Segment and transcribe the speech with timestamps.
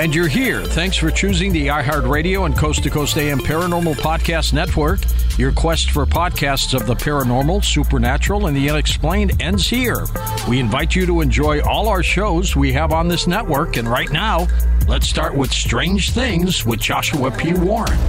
[0.00, 0.64] And you're here.
[0.64, 4.98] Thanks for choosing the iHeartRadio and Coast to Coast AM Paranormal Podcast Network.
[5.38, 10.06] Your quest for podcasts of the paranormal, supernatural, and the unexplained ends here.
[10.48, 13.76] We invite you to enjoy all our shows we have on this network.
[13.76, 14.48] And right now,
[14.88, 17.52] let's start with Strange Things with Joshua P.
[17.52, 18.00] Warren.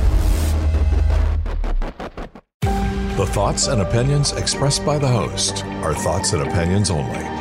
[2.61, 7.40] The thoughts and opinions expressed by the host are thoughts and opinions only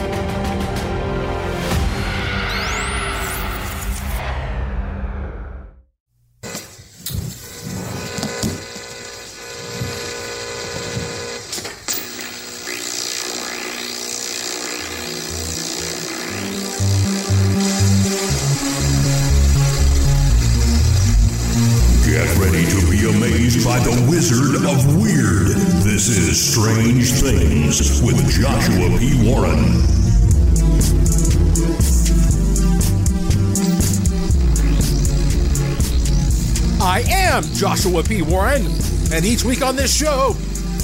[37.41, 38.21] I am Joshua P.
[38.21, 38.67] Warren,
[39.11, 40.35] and each week on this show,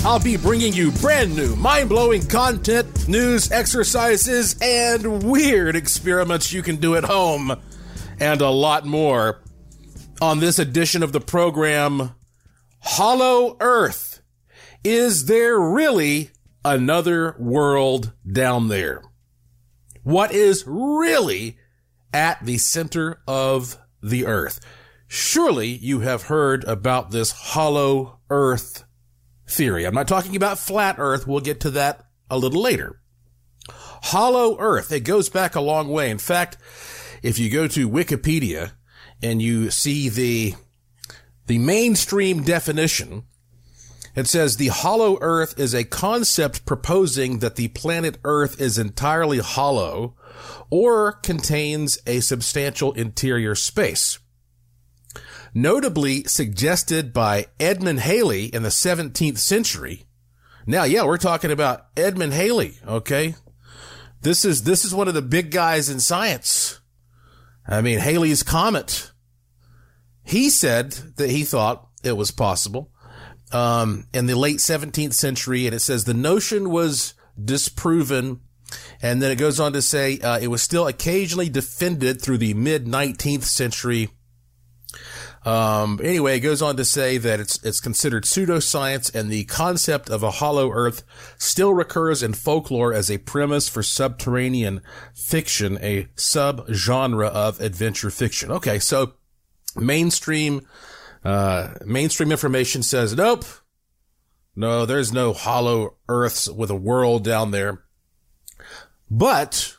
[0.03, 6.63] I'll be bringing you brand new, mind blowing content, news, exercises, and weird experiments you
[6.63, 7.61] can do at home,
[8.19, 9.43] and a lot more.
[10.19, 12.15] On this edition of the program,
[12.79, 14.21] Hollow Earth.
[14.83, 16.31] Is there really
[16.65, 19.03] another world down there?
[20.01, 21.59] What is really
[22.11, 24.59] at the center of the earth?
[25.07, 28.83] Surely you have heard about this hollow earth
[29.47, 29.85] theory.
[29.85, 31.25] I'm not talking about flat earth.
[31.25, 32.99] We'll get to that a little later.
[33.69, 34.91] Hollow earth.
[34.91, 36.11] It goes back a long way.
[36.11, 36.57] In fact,
[37.23, 38.71] if you go to Wikipedia
[39.23, 40.55] and you see the,
[41.47, 43.23] the mainstream definition,
[44.13, 49.39] it says the hollow earth is a concept proposing that the planet earth is entirely
[49.39, 50.15] hollow
[50.69, 54.19] or contains a substantial interior space
[55.57, 60.05] notably suggested by Edmund Halley in the 17th century.
[60.67, 63.33] Now, yeah, we're talking about Edmund Halley, okay?
[64.21, 66.79] This is, this is one of the big guys in science.
[67.67, 69.11] I mean, Halley's comet.
[70.23, 72.91] He said that he thought it was possible,
[73.51, 75.65] um, in the late 17th century.
[75.65, 78.41] And it says the notion was disproven.
[79.01, 82.53] And then it goes on to say, uh, it was still occasionally defended through the
[82.53, 84.09] mid 19th century
[85.47, 90.09] um, anyway, it goes on to say that it's it's considered pseudoscience, and the concept
[90.09, 91.05] of a hollow Earth
[91.37, 94.81] still recurs in folklore as a premise for subterranean
[95.15, 98.51] fiction, a subgenre of adventure fiction.
[98.51, 99.13] Okay, so
[99.73, 100.67] mainstream
[101.23, 103.45] uh, mainstream information says nope,
[104.53, 107.85] no, there's no hollow Earths with a world down there,
[109.09, 109.76] but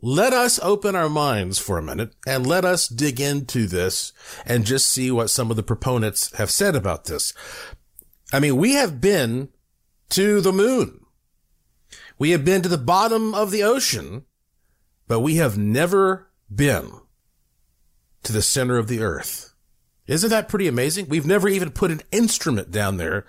[0.00, 4.12] let us open our minds for a minute and let us dig into this
[4.46, 7.34] and just see what some of the proponents have said about this.
[8.32, 9.50] I mean, we have been
[10.10, 11.00] to the moon.
[12.18, 14.24] We have been to the bottom of the ocean,
[15.06, 16.90] but we have never been
[18.22, 19.54] to the center of the earth.
[20.06, 21.08] Isn't that pretty amazing?
[21.08, 23.26] We've never even put an instrument down there.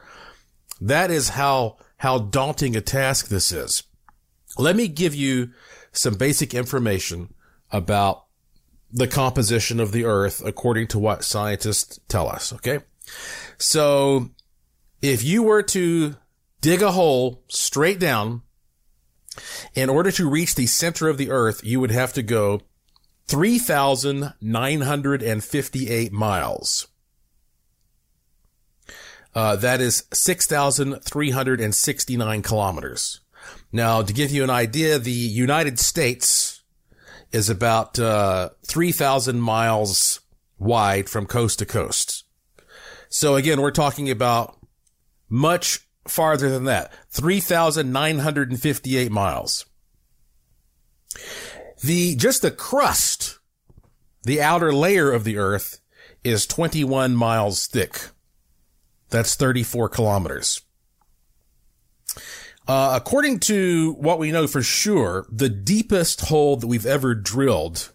[0.80, 3.84] That is how, how daunting a task this is.
[4.58, 5.52] Let me give you
[5.96, 7.34] some basic information
[7.72, 8.26] about
[8.92, 12.54] the composition of the earth according to what scientists tell us.
[12.54, 12.80] Okay.
[13.58, 14.30] So
[15.02, 16.16] if you were to
[16.62, 18.42] dig a hole straight down
[19.74, 22.62] in order to reach the center of the earth, you would have to go
[23.28, 26.88] 3,958 miles.
[29.34, 33.20] Uh, that is 6,369 kilometers.
[33.76, 36.62] Now, to give you an idea, the United States
[37.34, 40.22] is about uh, 3,000 miles
[40.58, 42.24] wide from coast to coast.
[43.10, 44.58] So again, we're talking about
[45.28, 46.94] much farther than that.
[47.10, 49.66] 3,958 miles.
[51.84, 53.40] The, just the crust,
[54.24, 55.82] the outer layer of the earth
[56.24, 58.08] is 21 miles thick.
[59.10, 60.62] That's 34 kilometers.
[62.68, 67.92] Uh, according to what we know for sure, the deepest hole that we've ever drilled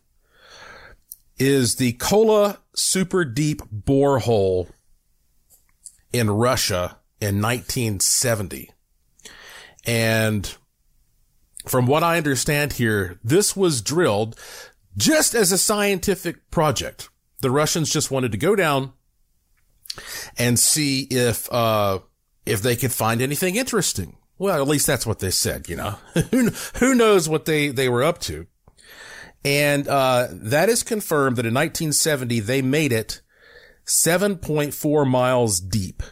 [1.38, 4.68] is the Kola super deep borehole
[6.12, 8.70] in Russia in 1970.
[9.84, 10.54] And
[11.66, 14.38] from what I understand here, this was drilled
[14.96, 17.08] just as a scientific project.
[17.40, 18.92] The Russians just wanted to go down
[20.38, 22.00] and see if, uh,
[22.46, 24.16] if they could find anything interesting.
[24.40, 25.98] Well, at least that's what they said, you know.
[26.78, 28.46] who, knows what they, they were up to?
[29.44, 33.20] And, uh, that is confirmed that in 1970, they made it
[33.84, 36.02] 7.4 miles deep,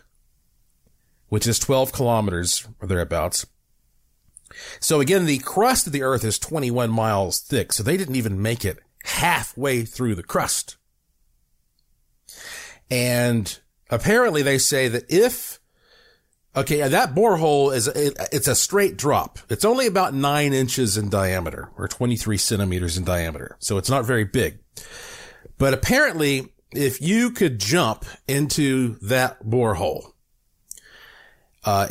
[1.31, 3.47] which is 12 kilometers or thereabouts.
[4.79, 7.73] So again, the crust of the earth is 21 miles thick.
[7.73, 10.77] So they didn't even make it halfway through the crust.
[12.91, 13.59] And
[13.89, 15.58] apparently they say that if,
[16.57, 19.39] okay, that borehole is, it, it's a straight drop.
[19.49, 23.57] It's only about nine inches in diameter or 23 centimeters in diameter.
[23.59, 24.59] So it's not very big.
[25.59, 30.13] But apparently if you could jump into that borehole,
[31.65, 31.89] uh,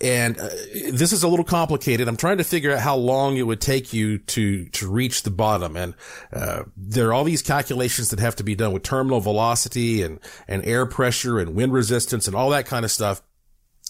[0.00, 0.48] and uh,
[0.92, 2.08] this is a little complicated.
[2.08, 5.30] I'm trying to figure out how long it would take you to to reach the
[5.30, 5.94] bottom, and
[6.32, 10.18] uh, there are all these calculations that have to be done with terminal velocity and
[10.48, 13.22] and air pressure and wind resistance and all that kind of stuff.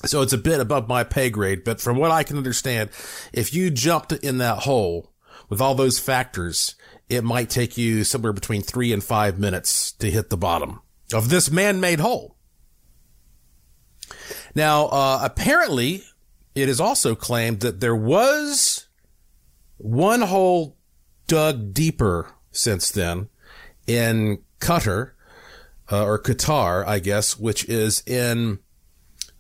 [0.06, 2.91] So it's a bit above my pay grade, but from what I can understand,
[3.32, 5.12] if you jumped in that hole
[5.49, 6.75] with all those factors,
[7.08, 10.81] it might take you somewhere between three and five minutes to hit the bottom
[11.12, 12.37] of this man-made hole.
[14.55, 16.05] Now, uh, apparently,
[16.55, 18.87] it is also claimed that there was
[19.76, 20.76] one hole
[21.26, 23.29] dug deeper since then
[23.87, 25.12] in Qatar,
[25.91, 28.61] uh, or Qatar, I guess, which is in,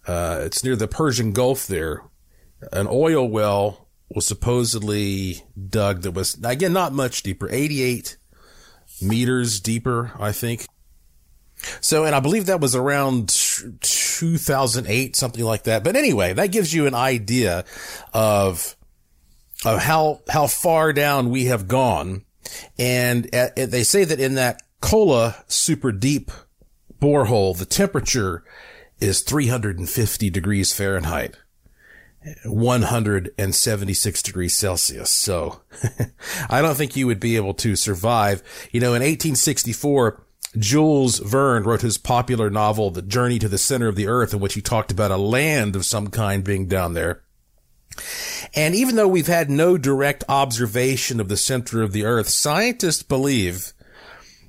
[0.06, 2.02] uh, it's near the Persian Gulf there.
[2.72, 8.16] An oil well was supposedly dug that was, again, not much deeper, 88
[9.00, 10.66] meters deeper, I think.
[11.80, 15.84] So, and I believe that was around 2008, something like that.
[15.84, 17.64] But anyway, that gives you an idea
[18.12, 18.76] of,
[19.64, 22.24] of how, how far down we have gone.
[22.78, 26.30] And at, uh, they say that in that Kola super deep
[27.00, 28.42] borehole, the temperature
[29.00, 31.36] is 350 degrees Fahrenheit.
[32.44, 35.10] 176 degrees Celsius.
[35.10, 35.62] So
[36.50, 38.42] I don't think you would be able to survive.
[38.72, 40.22] You know, in 1864,
[40.58, 44.40] Jules Verne wrote his popular novel, The Journey to the Center of the Earth, in
[44.40, 47.22] which he talked about a land of some kind being down there.
[48.54, 53.02] And even though we've had no direct observation of the center of the earth, scientists
[53.02, 53.72] believe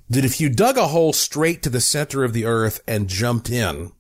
[0.09, 3.50] that if you dug a hole straight to the center of the earth and jumped
[3.50, 3.92] in,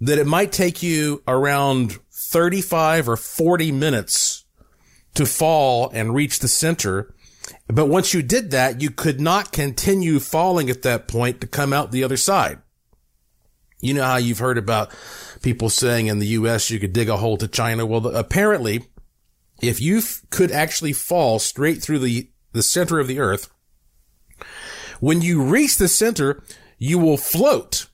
[0.00, 4.44] that it might take you around 35 or 40 minutes
[5.14, 7.14] to fall and reach the center
[7.68, 11.72] but once you did that, you could not continue falling at that point to come
[11.72, 12.58] out the other side.
[13.80, 14.90] You know how you've heard about
[15.42, 16.70] people saying in the U.S.
[16.70, 17.84] you could dig a hole to China.
[17.84, 18.86] Well, apparently,
[19.60, 23.50] if you f- could actually fall straight through the, the center of the earth,
[25.00, 26.42] when you reach the center,
[26.78, 27.88] you will float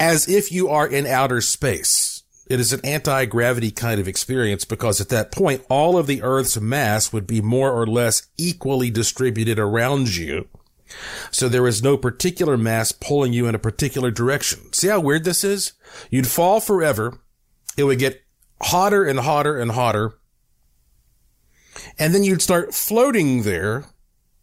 [0.00, 2.22] as if you are in outer space.
[2.48, 6.58] It is an anti-gravity kind of experience because at that point, all of the Earth's
[6.58, 10.48] mass would be more or less equally distributed around you.
[11.30, 14.72] So there is no particular mass pulling you in a particular direction.
[14.72, 15.74] See how weird this is?
[16.10, 17.20] You'd fall forever.
[17.76, 18.22] It would get
[18.60, 20.14] hotter and hotter and hotter.
[21.98, 23.84] And then you'd start floating there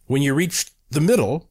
[0.05, 1.46] when you reached the middle.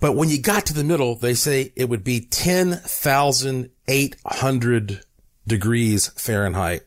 [0.00, 5.00] But when you got to the middle, they say it would be 10,800
[5.46, 6.82] degrees Fahrenheit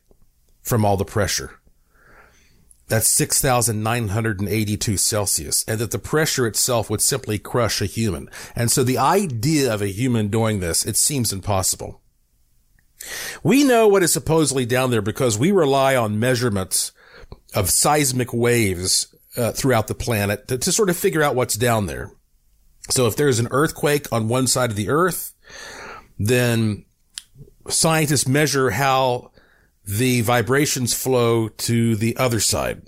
[0.61, 1.61] from all the pressure.
[2.87, 8.29] That's 6,982 Celsius and that the pressure itself would simply crush a human.
[8.55, 12.01] And so the idea of a human doing this, it seems impossible.
[13.41, 16.91] We know what is supposedly down there because we rely on measurements
[17.53, 21.85] of seismic waves uh, throughout the planet to, to sort of figure out what's down
[21.85, 22.11] there.
[22.89, 25.33] So if there's an earthquake on one side of the earth,
[26.19, 26.85] then
[27.69, 29.31] scientists measure how
[29.85, 32.81] the vibrations flow to the other side.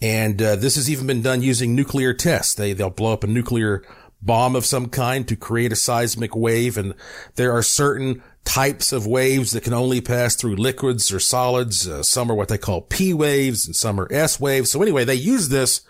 [0.00, 2.54] And uh, this has even been done using nuclear tests.
[2.54, 3.82] They they'll blow up a nuclear
[4.20, 6.94] bomb of some kind to create a seismic wave, and
[7.36, 11.88] there are certain types of waves that can only pass through liquids or solids.
[11.88, 14.70] Uh, some are what they call P waves and some are S waves.
[14.70, 15.80] So anyway, they use this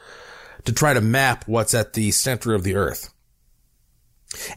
[0.66, 3.12] to try to map what's at the center of the earth.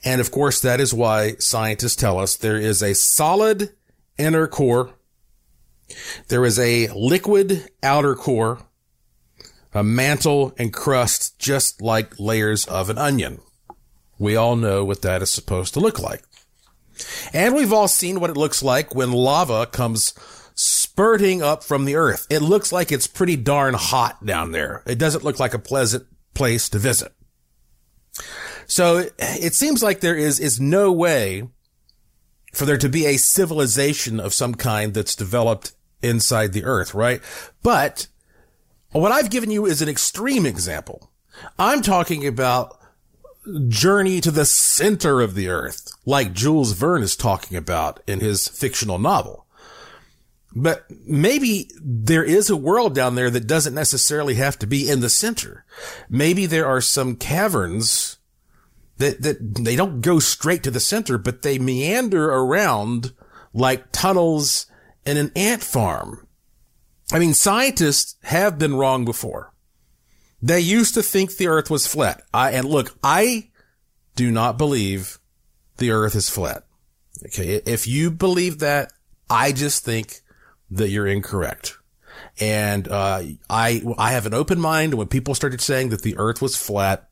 [0.04, 3.74] And of course, that is why scientists tell us there is a solid
[4.18, 4.92] inner core.
[6.28, 8.60] There is a liquid outer core,
[9.74, 13.40] a mantle and crust, just like layers of an onion.
[14.18, 16.24] We all know what that is supposed to look like.
[17.34, 20.14] And we've all seen what it looks like when lava comes
[21.00, 22.28] spurting up from the earth.
[22.30, 24.84] It looks like it's pretty darn hot down there.
[24.86, 27.14] It doesn't look like a pleasant place to visit.
[28.68, 31.48] So it seems like there is, is no way
[32.54, 35.72] for there to be a civilization of some kind that's developed
[36.04, 37.22] inside the earth, right?
[37.64, 38.08] But
[38.92, 41.14] what I've given you is an extreme example.
[41.58, 42.78] I'm talking about
[43.70, 48.50] journey to the center of the earth, like Jules Verne is talking about in his
[48.50, 49.46] fictional novel.
[50.56, 55.00] But maybe there is a world down there that doesn't necessarily have to be in
[55.00, 55.64] the center.
[56.10, 58.18] Maybe there are some caverns
[58.98, 63.14] that, that they don't go straight to the center, but they meander around
[63.54, 64.66] like tunnels
[65.06, 66.28] in an ant farm.
[67.12, 69.54] I mean, scientists have been wrong before.
[70.42, 72.22] They used to think the earth was flat.
[72.34, 73.50] I, and look, I
[74.16, 75.20] do not believe
[75.78, 76.66] the earth is flat.
[77.26, 77.62] Okay.
[77.66, 78.94] If you believe that,
[79.30, 80.22] I just think
[80.72, 81.76] that you're incorrect.
[82.40, 84.94] And, uh, I, I have an open mind.
[84.94, 87.10] When people started saying that the earth was flat,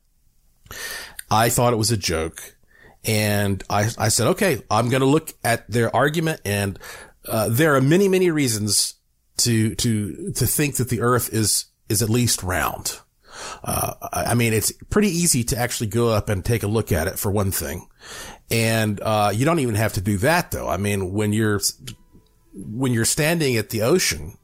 [1.30, 2.56] I thought it was a joke.
[3.04, 6.40] And I, I said, okay, I'm going to look at their argument.
[6.44, 6.78] And,
[7.26, 8.94] uh, there are many, many reasons
[9.38, 12.98] to, to, to think that the earth is, is at least round.
[13.62, 17.06] Uh, I mean, it's pretty easy to actually go up and take a look at
[17.06, 17.86] it for one thing.
[18.50, 20.68] And, uh, you don't even have to do that though.
[20.68, 21.60] I mean, when you're,
[22.54, 24.36] when you're standing at the ocean,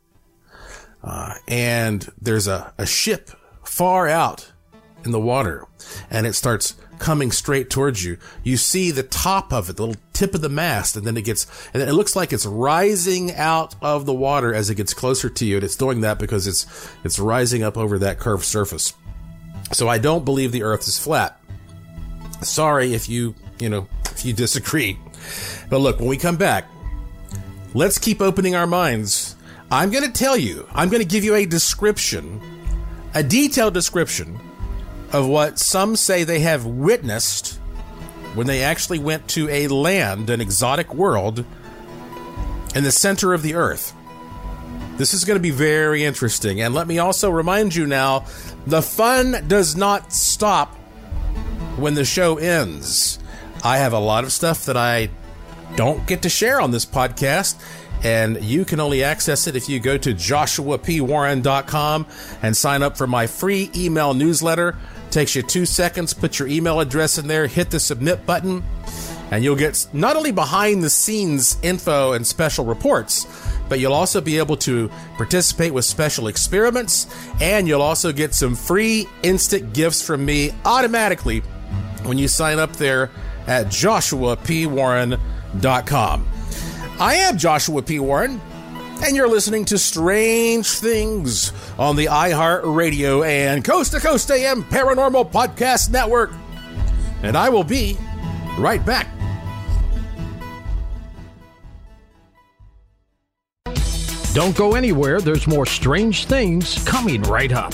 [1.03, 3.31] uh, and there's a, a ship
[3.63, 4.53] far out
[5.05, 5.67] in the water
[6.11, 8.17] and it starts coming straight towards you.
[8.43, 11.23] You see the top of it, the little tip of the mast, and then it
[11.23, 15.29] gets, and it looks like it's rising out of the water as it gets closer
[15.29, 15.57] to you.
[15.57, 16.67] And it's doing that because it's,
[17.05, 18.95] it's rising up over that curved surface.
[19.73, 21.41] So I don't believe the earth is flat.
[22.43, 24.99] Sorry if you, you know, if you disagree.
[25.69, 26.67] But look, when we come back,
[27.75, 29.37] let's keep opening our minds.
[29.71, 32.41] I'm going to tell you, I'm going to give you a description,
[33.13, 34.39] a detailed description
[35.13, 37.59] of what some say they have witnessed
[38.35, 41.45] when they actually went to a land, an exotic world,
[42.75, 43.93] in the center of the earth.
[44.97, 46.61] This is going to be very interesting.
[46.61, 48.27] And let me also remind you now
[48.67, 50.75] the fun does not stop
[51.77, 53.19] when the show ends.
[53.65, 55.11] I have a lot of stuff that I
[55.77, 57.57] don't get to share on this podcast
[58.05, 62.07] and you can only access it if you go to joshuapwarren.com
[62.43, 64.77] and sign up for my free email newsletter.
[65.11, 68.63] Takes you two seconds, put your email address in there, hit the submit button,
[69.31, 73.27] and you'll get not only behind the scenes info and special reports,
[73.69, 77.07] but you'll also be able to participate with special experiments,
[77.41, 81.41] and you'll also get some free instant gifts from me automatically
[82.03, 83.11] when you sign up there
[83.47, 85.34] at joshuapwarren.com.
[87.01, 87.99] I am Joshua P.
[87.99, 88.41] Warren
[89.03, 94.63] and you're listening to Strange Things on the iHeart Radio and Coast to Coast AM
[94.65, 96.33] Paranormal Podcast Network.
[97.23, 97.99] And I will be
[98.59, 99.09] right back.
[104.33, 107.73] Don't go anywhere, there's more strange things coming right up.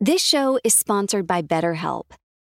[0.00, 2.04] This show is sponsored by BetterHelp.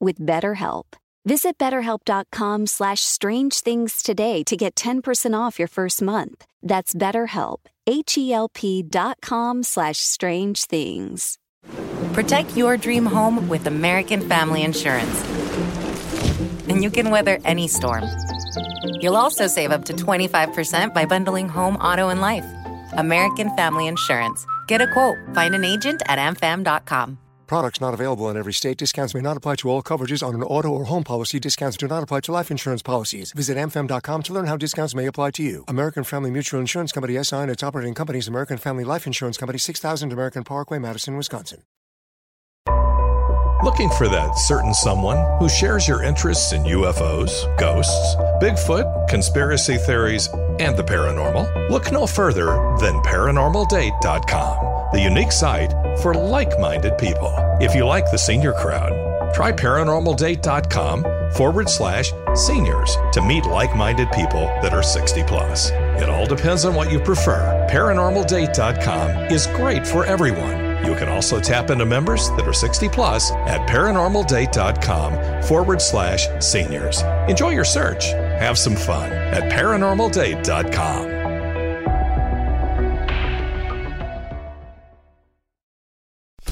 [0.00, 0.84] with BetterHelp.
[1.26, 6.46] Visit betterhelp.com slash strange things today to get 10% off your first month.
[6.62, 11.38] That's betterhelp, H-E-L-P dot com slash strange things.
[12.14, 15.22] Protect your dream home with American Family Insurance.
[16.68, 18.04] And you can weather any storm.
[19.00, 22.46] You'll also save up to 25% by bundling home, auto, and life.
[22.92, 24.46] American Family Insurance.
[24.66, 25.18] Get a quote.
[25.34, 27.18] Find an agent at amfam.com.
[27.50, 28.76] Products not available in every state.
[28.76, 31.40] Discounts may not apply to all coverages on an auto or home policy.
[31.40, 33.32] Discounts do not apply to life insurance policies.
[33.32, 35.64] Visit amfam.com to learn how discounts may apply to you.
[35.66, 39.58] American Family Mutual Insurance Company SI and its operating companies American Family Life Insurance Company
[39.58, 41.64] 6000 American Parkway, Madison, Wisconsin.
[43.64, 50.28] Looking for that certain someone who shares your interests in UFOs, ghosts, Bigfoot, conspiracy theories,
[50.60, 51.68] and the paranormal?
[51.68, 52.46] Look no further
[52.78, 57.32] than ParanormalDate.com, the unique site for like minded people.
[57.60, 58.92] If you like the senior crowd,
[59.34, 65.70] try ParanormalDate.com forward slash seniors to meet like minded people that are 60 plus.
[66.00, 67.66] It all depends on what you prefer.
[67.70, 70.70] ParanormalDate.com is great for everyone.
[70.84, 77.02] You can also tap into members that are 60 plus at paranormaldate.com forward slash seniors.
[77.28, 78.06] Enjoy your search.
[78.06, 81.09] Have some fun at paranormaldate.com.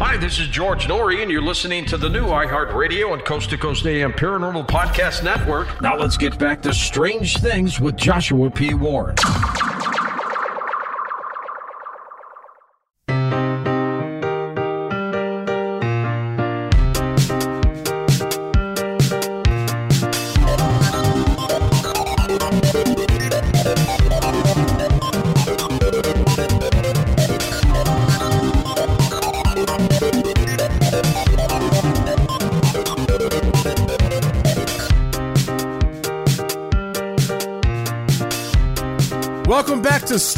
[0.00, 3.58] Hi, this is George Noory, and you're listening to the new iHeartRadio and Coast to
[3.58, 5.82] Coast AM Paranormal Podcast Network.
[5.82, 8.74] Now let's get back to Strange Things with Joshua P.
[8.74, 9.16] Warren.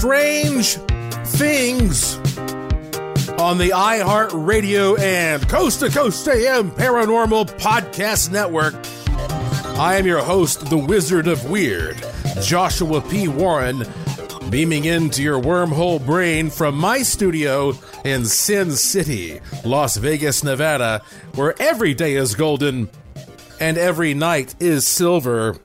[0.00, 0.76] Strange
[1.26, 2.16] Things
[3.38, 8.72] on the iHeart Radio and Coast to Coast AM Paranormal Podcast Network.
[9.78, 12.02] I am your host, the Wizard of Weird,
[12.40, 13.28] Joshua P.
[13.28, 13.84] Warren,
[14.48, 21.02] beaming into your wormhole brain from my studio in Sin City, Las Vegas, Nevada,
[21.34, 22.88] where every day is golden
[23.60, 25.56] and every night is silver.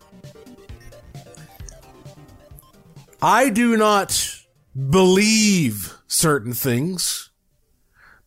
[3.26, 4.40] I do not
[4.76, 7.32] believe certain things,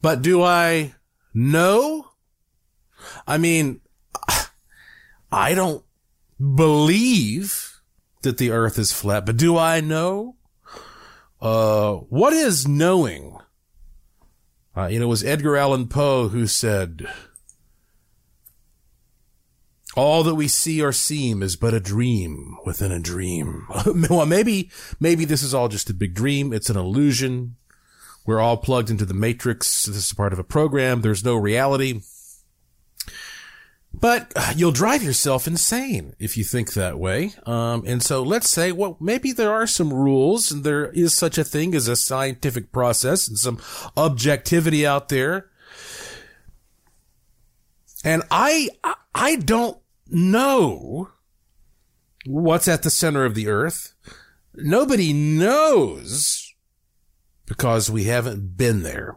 [0.02, 0.94] but do I
[1.32, 2.10] know?
[3.24, 3.80] I mean,
[5.30, 5.84] I don't
[6.40, 7.80] believe
[8.22, 10.34] that the earth is flat, but do I know?
[11.40, 13.38] Uh, what is knowing?
[14.76, 17.06] Uh, you know, it was Edgar Allan Poe who said,
[19.98, 23.66] all that we see or seem is but a dream within a dream.
[24.08, 26.52] well, maybe, maybe this is all just a big dream.
[26.52, 27.56] It's an illusion.
[28.24, 29.86] We're all plugged into the matrix.
[29.86, 31.00] This is part of a program.
[31.00, 32.02] There's no reality.
[33.92, 37.32] But you'll drive yourself insane if you think that way.
[37.44, 41.38] Um, and so let's say, well, maybe there are some rules and there is such
[41.38, 43.58] a thing as a scientific process and some
[43.96, 45.50] objectivity out there.
[48.04, 48.68] And I,
[49.12, 49.76] I don't
[50.08, 51.10] know
[52.26, 53.94] what's at the center of the earth.
[54.54, 56.54] Nobody knows
[57.46, 59.16] because we haven't been there.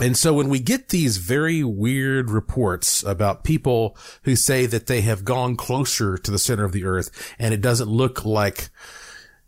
[0.00, 5.02] And so when we get these very weird reports about people who say that they
[5.02, 8.70] have gone closer to the center of the earth and it doesn't look like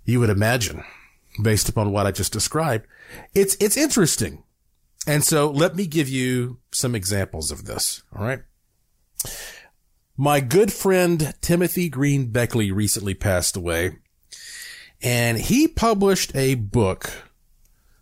[0.05, 0.85] you would imagine
[1.43, 2.87] based upon what I just described,
[3.35, 4.43] it's, it's interesting.
[5.07, 8.03] And so let me give you some examples of this.
[8.15, 8.43] All right.
[10.16, 13.96] My good friend Timothy Green Beckley recently passed away
[15.01, 17.11] and he published a book.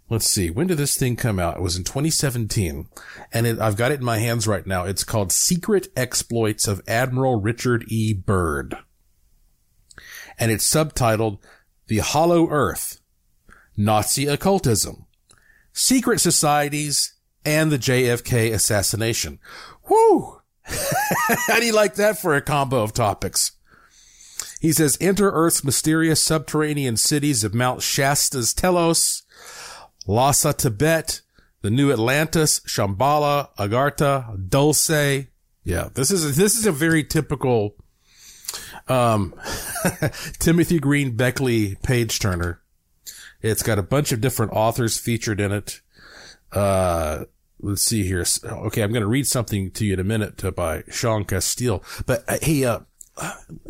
[0.09, 0.51] Let's see.
[0.51, 1.59] When did this thing come out?
[1.59, 2.89] It was in 2017
[3.33, 4.85] and it, I've got it in my hands right now.
[4.85, 8.13] It's called Secret Exploits of Admiral Richard E.
[8.13, 8.77] Byrd.
[10.37, 11.39] And it's subtitled
[11.87, 13.01] The Hollow Earth,
[13.77, 15.07] Nazi Occultism,
[15.73, 19.39] Secret Societies, and the JFK Assassination.
[19.89, 20.40] Whoo!
[21.47, 23.53] How do you like that for a combo of topics?
[24.61, 29.23] He says, enter Earth's mysterious subterranean cities of Mount Shasta's Telos,
[30.07, 31.23] Lhasa, Tibet,
[31.63, 35.27] the New Atlantis, Shambhala, Agartha, Dulce.
[35.65, 37.75] Yeah, this is, this is a very typical,
[38.89, 39.35] um,
[40.39, 42.61] Timothy Green Beckley page turner.
[43.41, 45.81] It's got a bunch of different authors featured in it.
[46.53, 47.25] Uh,
[47.63, 48.25] let's see here.
[48.45, 51.83] Okay, I'm going to read something to you in a minute by Sean Casteel.
[52.07, 52.81] But uh, hey, uh,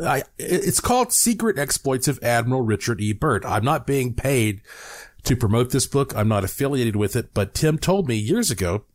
[0.05, 3.13] I, it's called Secret Exploits of Admiral Richard E.
[3.13, 3.45] Byrd.
[3.45, 4.61] I'm not being paid
[5.23, 6.15] to promote this book.
[6.15, 8.85] I'm not affiliated with it, but Tim told me years ago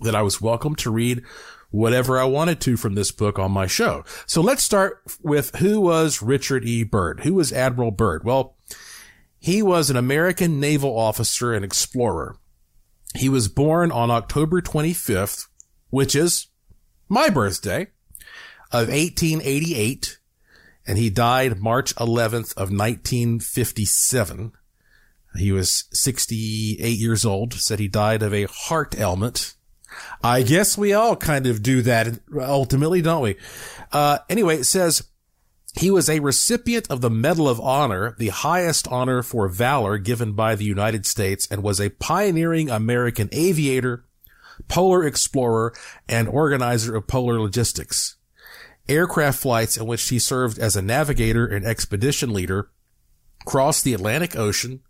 [0.00, 1.22] that I was welcome to read
[1.70, 4.04] whatever I wanted to from this book on my show.
[4.26, 6.84] So let's start with who was Richard E.
[6.84, 7.20] Byrd?
[7.20, 8.24] Who was Admiral Byrd?
[8.24, 8.54] Well,
[9.38, 12.36] he was an American naval officer and explorer.
[13.16, 15.46] He was born on October 25th,
[15.90, 16.48] which is
[17.08, 17.88] my birthday
[18.72, 20.18] of 1888
[20.86, 24.52] and he died March 11th of 1957.
[25.36, 29.54] He was 68 years old, said he died of a heart ailment.
[30.22, 33.36] I guess we all kind of do that ultimately, don't we?
[33.92, 35.02] Uh, anyway, it says
[35.78, 40.32] he was a recipient of the Medal of Honor, the highest honor for valor given
[40.32, 44.04] by the United States, and was a pioneering American aviator,
[44.68, 45.74] polar explorer,
[46.08, 48.16] and organizer of polar logistics
[48.88, 52.70] aircraft flights in which he served as a navigator and expedition leader
[53.44, 54.80] crossed the Atlantic Ocean,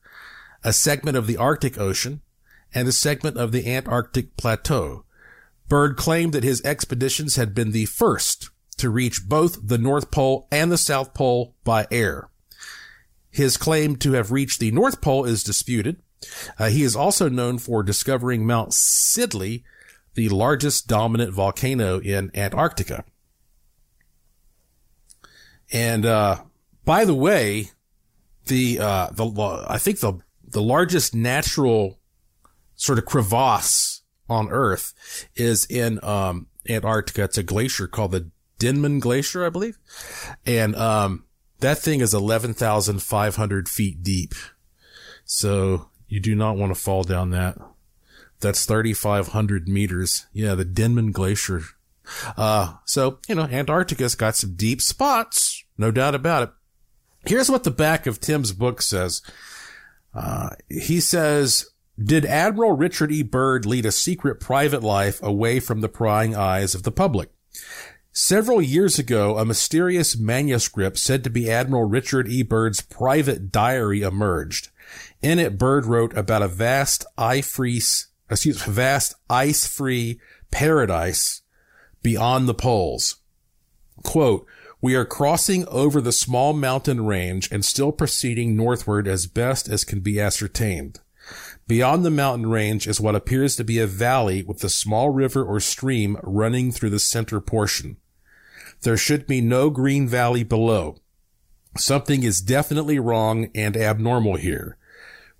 [0.64, 2.20] a segment of the Arctic Ocean,
[2.74, 5.04] and a segment of the Antarctic Plateau.
[5.68, 10.46] Byrd claimed that his expeditions had been the first to reach both the North Pole
[10.50, 12.28] and the South Pole by air.
[13.30, 16.02] His claim to have reached the North Pole is disputed.
[16.58, 19.62] Uh, he is also known for discovering Mount Sidley,
[20.14, 23.04] the largest dominant volcano in Antarctica.
[25.72, 26.42] And, uh,
[26.84, 27.72] by the way,
[28.46, 31.98] the, uh, the, I think the, the largest natural
[32.76, 34.94] sort of crevasse on Earth
[35.34, 37.24] is in, um, Antarctica.
[37.24, 39.78] It's a glacier called the Denman Glacier, I believe.
[40.44, 41.24] And, um,
[41.60, 44.34] that thing is 11,500 feet deep.
[45.24, 47.58] So you do not want to fall down that.
[48.40, 50.26] That's 3,500 meters.
[50.32, 51.62] Yeah, the Denman Glacier
[52.36, 56.50] uh, so, you know, Antarctica's got some deep spots, no doubt about it.
[57.28, 59.22] Here's what the back of Tim's book says.
[60.14, 61.68] Uh, he says,
[62.02, 63.22] did Admiral Richard E.
[63.22, 67.30] Byrd lead a secret private life away from the prying eyes of the public?
[68.18, 72.42] Several years ago, a mysterious manuscript said to be Admiral Richard E.
[72.42, 74.70] Byrd's private diary emerged.
[75.20, 77.82] In it, Byrd wrote about a vast ice-free,
[78.30, 80.18] excuse, vast ice-free
[80.50, 81.42] paradise
[82.02, 83.16] beyond the poles.
[84.02, 84.46] Quote,
[84.80, 89.84] we are crossing over the small mountain range and still proceeding northward as best as
[89.84, 91.00] can be ascertained.
[91.68, 95.44] Beyond the mountain range is what appears to be a valley with a small river
[95.44, 97.98] or stream running through the center portion.
[98.82, 100.96] There should be no green valley below.
[101.76, 104.78] Something is definitely wrong and abnormal here.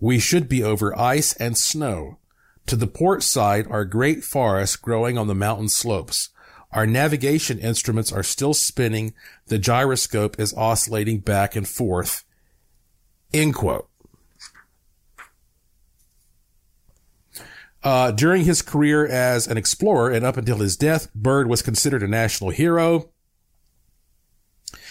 [0.01, 2.18] We should be over ice and snow.
[2.66, 6.31] To the port side are great forests growing on the mountain slopes.
[6.72, 9.14] Our navigation instruments are still spinning.
[9.46, 12.25] The gyroscope is oscillating back and forth.
[13.33, 13.88] End quote.
[17.83, 22.03] Uh, during his career as an explorer and up until his death, Byrd was considered
[22.03, 23.11] a national hero.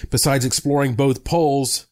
[0.10, 1.88] Besides exploring both poles,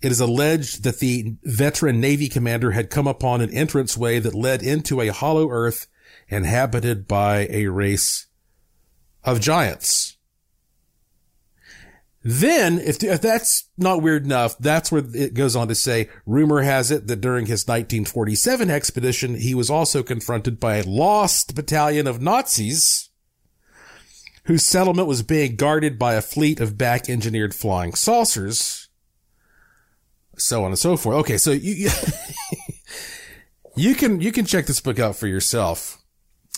[0.00, 4.62] it is alleged that the veteran Navy commander had come upon an entranceway that led
[4.62, 5.86] into a hollow earth
[6.28, 8.26] inhabited by a race
[9.24, 10.16] of giants.
[12.24, 16.62] Then, if, if that's not weird enough, that's where it goes on to say, rumor
[16.62, 22.06] has it that during his 1947 expedition, he was also confronted by a lost battalion
[22.06, 23.10] of Nazis
[24.44, 28.88] whose settlement was being guarded by a fleet of back engineered flying saucers.
[30.36, 31.16] So on and so forth.
[31.18, 31.38] Okay.
[31.38, 31.90] So you,
[33.76, 36.02] you can, you can check this book out for yourself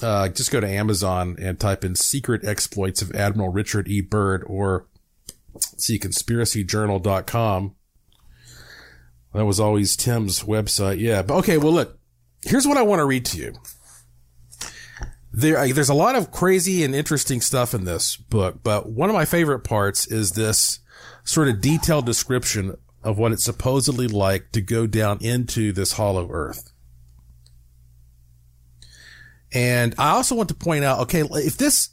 [0.02, 4.00] uh, just go to Amazon and type in secret exploits of Admiral Richard E.
[4.00, 4.86] Byrd or
[5.58, 7.76] see conspiracyjournal.com.
[9.32, 11.00] That was always Tim's website.
[11.00, 11.22] Yeah.
[11.22, 11.58] But okay.
[11.58, 11.98] Well, look,
[12.44, 13.54] here's what I want to read to you.
[15.36, 19.14] There, there's a lot of crazy and interesting stuff in this book, but one of
[19.14, 20.78] my favorite parts is this
[21.24, 26.28] sort of detailed description of what it's supposedly like to go down into this hollow
[26.30, 26.72] earth.
[29.52, 31.90] And I also want to point out, okay, if this,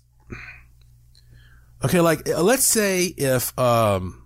[1.83, 4.23] Okay, like let's say if um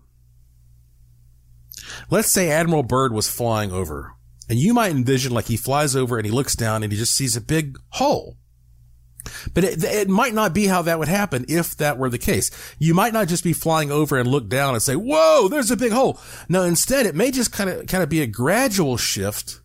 [2.09, 4.13] let's say Admiral Byrd was flying over
[4.49, 7.15] and you might envision like he flies over and he looks down and he just
[7.15, 8.37] sees a big hole.
[9.53, 12.51] But it, it, might not be how that would happen if that were the case.
[12.79, 15.77] You might not just be flying over and look down and say, whoa, there's a
[15.77, 16.19] big hole.
[16.49, 19.61] No, instead it may just kind of, kind of be a gradual shift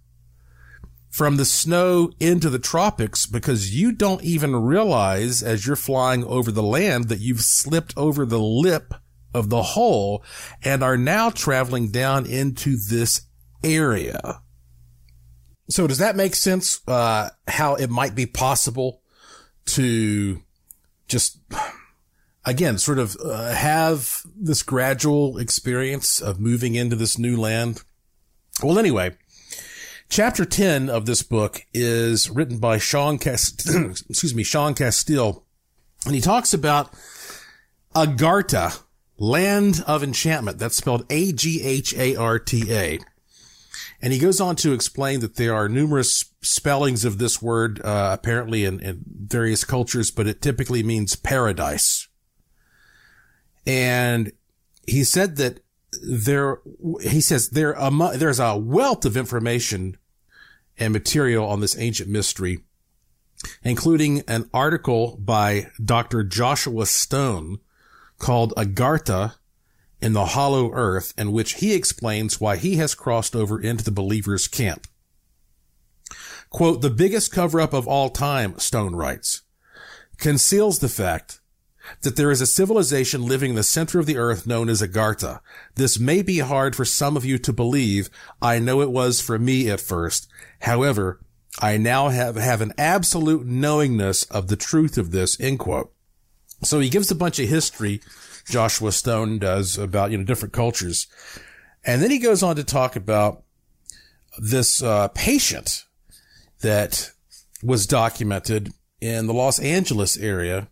[1.10, 6.52] from the snow into the tropics because you don't even realize as you're flying over
[6.52, 8.94] the land that you've slipped over the lip
[9.34, 10.24] of the hole
[10.62, 13.22] and are now traveling down into this
[13.62, 14.40] area.
[15.68, 16.80] So does that make sense?
[16.86, 19.02] Uh, how it might be possible
[19.74, 20.42] to
[21.08, 21.38] just,
[22.44, 27.82] again, sort of uh, have this gradual experience of moving into this new land?
[28.62, 29.16] Well, anyway,
[30.08, 33.68] chapter 10 of this book is written by Sean Cast-
[34.08, 35.42] excuse me, Sean Casteel.
[36.06, 36.92] And he talks about
[37.94, 38.82] Agartha,
[39.18, 40.58] land of enchantment.
[40.58, 42.98] That's spelled A-G-H-A-R-T-A.
[44.02, 48.16] And he goes on to explain that there are numerous spellings of this word, uh,
[48.18, 52.08] apparently in, in, various cultures, but it typically means paradise.
[53.66, 54.32] And
[54.86, 55.60] he said that
[56.02, 56.60] there,
[57.02, 57.76] he says there,
[58.14, 59.96] there's a wealth of information
[60.78, 62.60] and material on this ancient mystery,
[63.62, 66.24] including an article by Dr.
[66.24, 67.58] Joshua Stone
[68.18, 69.34] called Agartha
[70.00, 73.90] in the hollow earth in which he explains why he has crossed over into the
[73.90, 74.86] believer's camp.
[76.48, 79.42] Quote, the biggest cover up of all time, Stone writes,
[80.18, 81.40] conceals the fact
[82.02, 85.40] that there is a civilization living in the center of the earth known as Agartha.
[85.76, 88.10] This may be hard for some of you to believe.
[88.42, 90.28] I know it was for me at first.
[90.60, 91.20] However,
[91.60, 95.92] I now have, have an absolute knowingness of the truth of this, end quote.
[96.62, 98.02] So he gives a bunch of history
[98.46, 101.06] Joshua Stone does about, you know, different cultures.
[101.84, 103.42] And then he goes on to talk about
[104.38, 105.84] this uh, patient
[106.60, 107.12] that
[107.62, 110.68] was documented in the Los Angeles area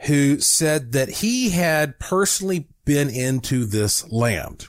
[0.00, 4.66] who said that he had personally been into this land.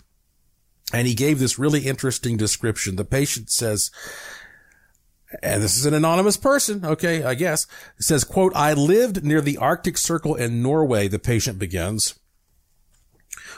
[0.94, 2.96] And he gave this really interesting description.
[2.96, 3.92] The patient says,
[5.44, 6.86] and this is an anonymous person.
[6.86, 7.24] Okay.
[7.24, 7.66] I guess
[7.98, 11.08] it says, quote, I lived near the Arctic Circle in Norway.
[11.08, 12.20] The patient begins.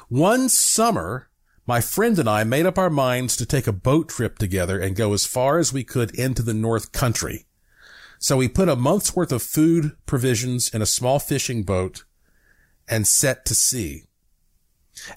[0.07, 1.29] One summer,
[1.65, 4.95] my friend and I made up our minds to take a boat trip together and
[4.95, 7.45] go as far as we could into the North Country.
[8.17, 12.03] So we put a month's worth of food provisions in a small fishing boat
[12.87, 14.05] and set to sea.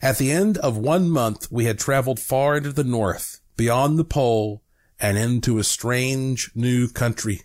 [0.00, 4.04] At the end of one month, we had traveled far into the north, beyond the
[4.04, 4.62] pole,
[5.02, 7.42] and into a strange new country.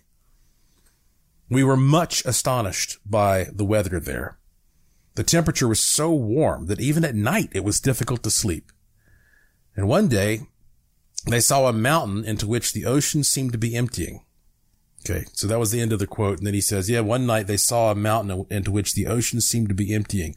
[1.50, 4.38] We were much astonished by the weather there.
[5.16, 8.70] The temperature was so warm that even at night it was difficult to sleep.
[9.74, 10.42] And one day
[11.26, 14.24] they saw a mountain into which the ocean seemed to be emptying.
[15.04, 15.24] Okay.
[15.32, 16.38] So that was the end of the quote.
[16.38, 19.40] And then he says, yeah, one night they saw a mountain into which the ocean
[19.40, 20.36] seemed to be emptying.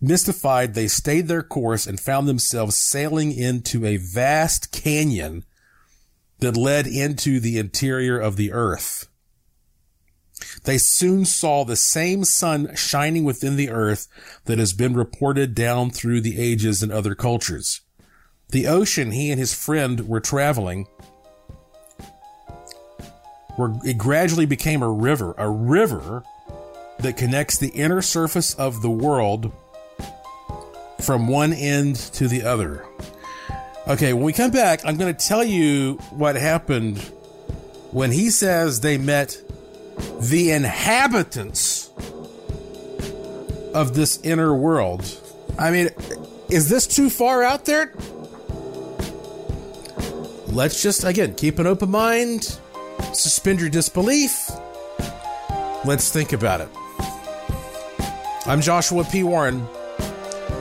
[0.00, 5.44] Mystified, they stayed their course and found themselves sailing into a vast canyon
[6.40, 9.08] that led into the interior of the earth.
[10.64, 14.08] They soon saw the same sun shining within the earth
[14.46, 17.82] that has been reported down through the ages in other cultures.
[18.48, 20.86] The ocean he and his friend were traveling
[23.56, 26.24] where it gradually became a river, a river
[26.98, 29.52] that connects the inner surface of the world
[31.00, 32.84] from one end to the other.
[33.88, 36.98] Okay, when we come back, I'm going to tell you what happened
[37.90, 39.36] when he says they met
[40.20, 41.90] the inhabitants
[43.74, 45.18] of this inner world.
[45.58, 45.88] I mean,
[46.48, 47.92] is this too far out there?
[50.48, 52.58] Let's just, again, keep an open mind
[53.14, 54.50] suspend your disbelief.
[55.84, 56.68] Let's think about it.
[58.46, 59.22] I'm Joshua P.
[59.22, 59.66] Warren.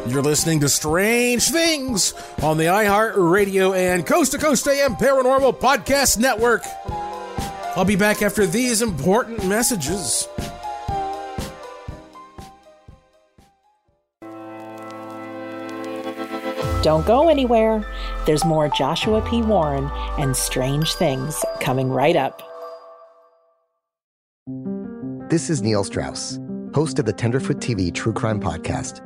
[0.09, 5.59] You're listening to Strange Things on the iHeart Radio and Coast to Coast AM Paranormal
[5.59, 6.63] Podcast Network.
[7.75, 10.27] I'll be back after these important messages.
[16.81, 17.85] Don't go anywhere.
[18.25, 19.43] There's more Joshua P.
[19.43, 22.41] Warren and strange things coming right up.
[25.29, 26.39] This is Neil Strauss,
[26.73, 29.05] host of the Tenderfoot TV True Crime Podcast,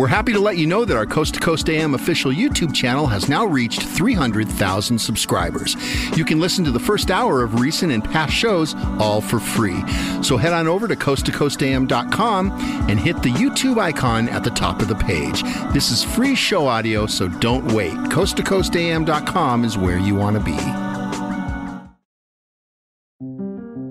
[0.00, 3.06] We're happy to let you know that our Coast to Coast AM official YouTube channel
[3.08, 5.76] has now reached 300,000 subscribers.
[6.16, 9.78] You can listen to the first hour of recent and past shows all for free.
[10.22, 12.50] So head on over to coasttocoastam.com
[12.88, 15.42] and hit the YouTube icon at the top of the page.
[15.74, 17.92] This is free show audio, so don't wait.
[17.92, 20.56] Coasttocoastam.com is where you want to be.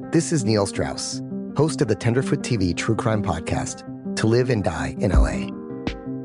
[0.09, 1.21] This is Neil Strauss,
[1.55, 5.58] host of the Tenderfoot TV True Crime Podcast, To Live and Die in LA.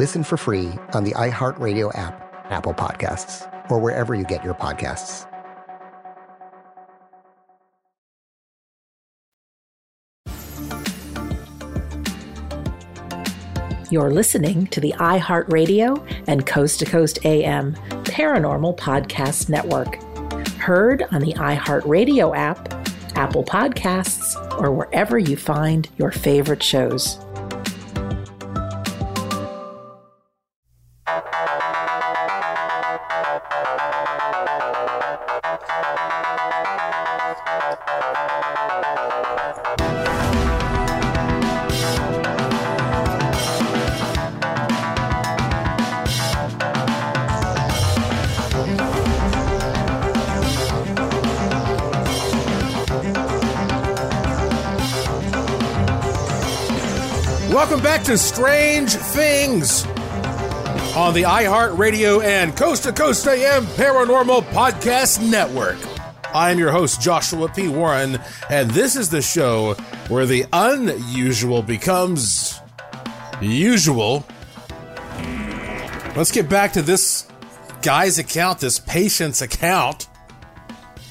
[0.00, 5.26] Listen for free on the iHeartRadio app, Apple Podcasts, or wherever you get your podcasts.
[13.90, 20.02] You're listening to the iHeartRadio and Coast to Coast AM Paranormal Podcast Network.
[20.52, 22.72] Heard on the iHeartRadio app,
[23.18, 27.18] Apple Podcasts, or wherever you find your favorite shows.
[58.10, 59.86] To Strange Things
[60.96, 65.76] on the iHeartRadio and Coast to Coast AM Paranormal Podcast Network.
[66.34, 67.68] I am your host, Joshua P.
[67.68, 69.74] Warren, and this is the show
[70.08, 72.58] where the unusual becomes
[73.40, 74.26] usual.
[76.16, 77.28] Let's get back to this
[77.80, 80.08] guy's account, this patient's account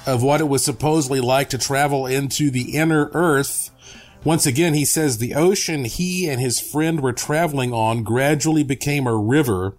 [0.06, 3.72] of what it was supposedly like to travel into the inner earth
[4.24, 9.08] once again, he says the ocean he and his friend were traveling on gradually became
[9.08, 9.78] a river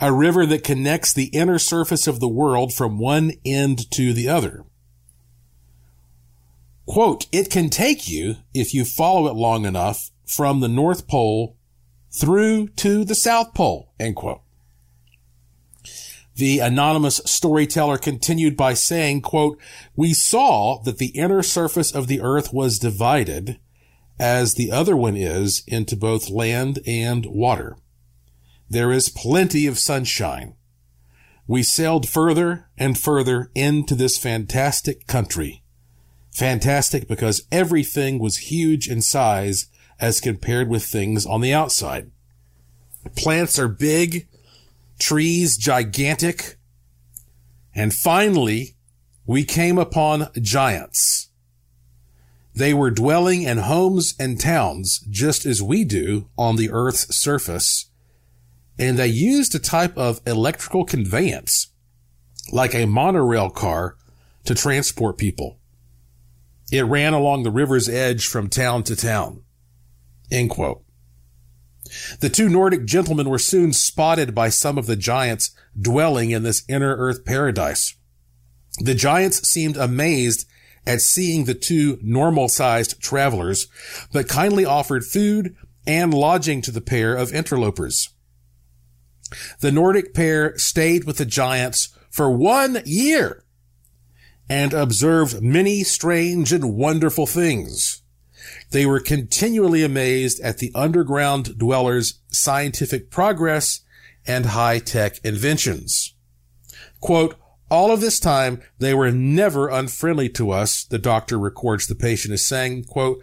[0.00, 4.28] a river that connects the inner surface of the world from one end to the
[4.28, 4.64] other.
[6.86, 11.56] Quote, it can take you, if you follow it long enough, from the North Pole
[12.10, 14.40] through to the South Pole, end quote.
[16.40, 19.58] The anonymous storyteller continued by saying, quote,
[19.94, 23.60] we saw that the inner surface of the earth was divided
[24.18, 27.76] as the other one is into both land and water.
[28.70, 30.54] There is plenty of sunshine.
[31.46, 35.62] We sailed further and further into this fantastic country.
[36.32, 39.66] Fantastic because everything was huge in size
[40.00, 42.10] as compared with things on the outside.
[43.14, 44.26] Plants are big,
[45.00, 46.56] trees gigantic,
[47.74, 48.76] and finally
[49.26, 51.28] we came upon giants.
[52.54, 57.90] They were dwelling in homes and towns just as we do on the earth's surface
[58.80, 61.68] and they used a type of electrical conveyance,
[62.50, 63.96] like a monorail car,
[64.44, 65.58] to transport people.
[66.72, 69.42] It ran along the river's edge from town to town.
[70.30, 70.82] End quote.
[72.20, 76.64] The two Nordic gentlemen were soon spotted by some of the giants dwelling in this
[76.68, 77.94] inner earth paradise.
[78.78, 80.46] The giants seemed amazed
[80.86, 83.68] at seeing the two normal sized travelers,
[84.12, 85.54] but kindly offered food
[85.86, 88.10] and lodging to the pair of interlopers.
[89.60, 93.44] The Nordic pair stayed with the giants for one year
[94.48, 98.02] and observed many strange and wonderful things.
[98.70, 103.80] They were continually amazed at the underground dwellers' scientific progress
[104.26, 106.14] and high-tech inventions.
[107.00, 107.36] Quote,
[107.70, 112.34] all of this time, they were never unfriendly to us, the doctor records the patient
[112.34, 113.22] as saying, quote,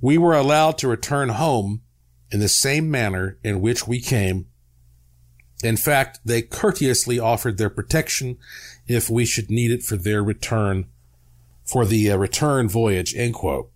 [0.00, 1.82] we were allowed to return home
[2.30, 4.46] in the same manner in which we came
[5.64, 8.38] in fact, they courteously offered their protection
[8.86, 10.86] if we should need it for their return,
[11.64, 13.70] for the uh, return voyage, end quote.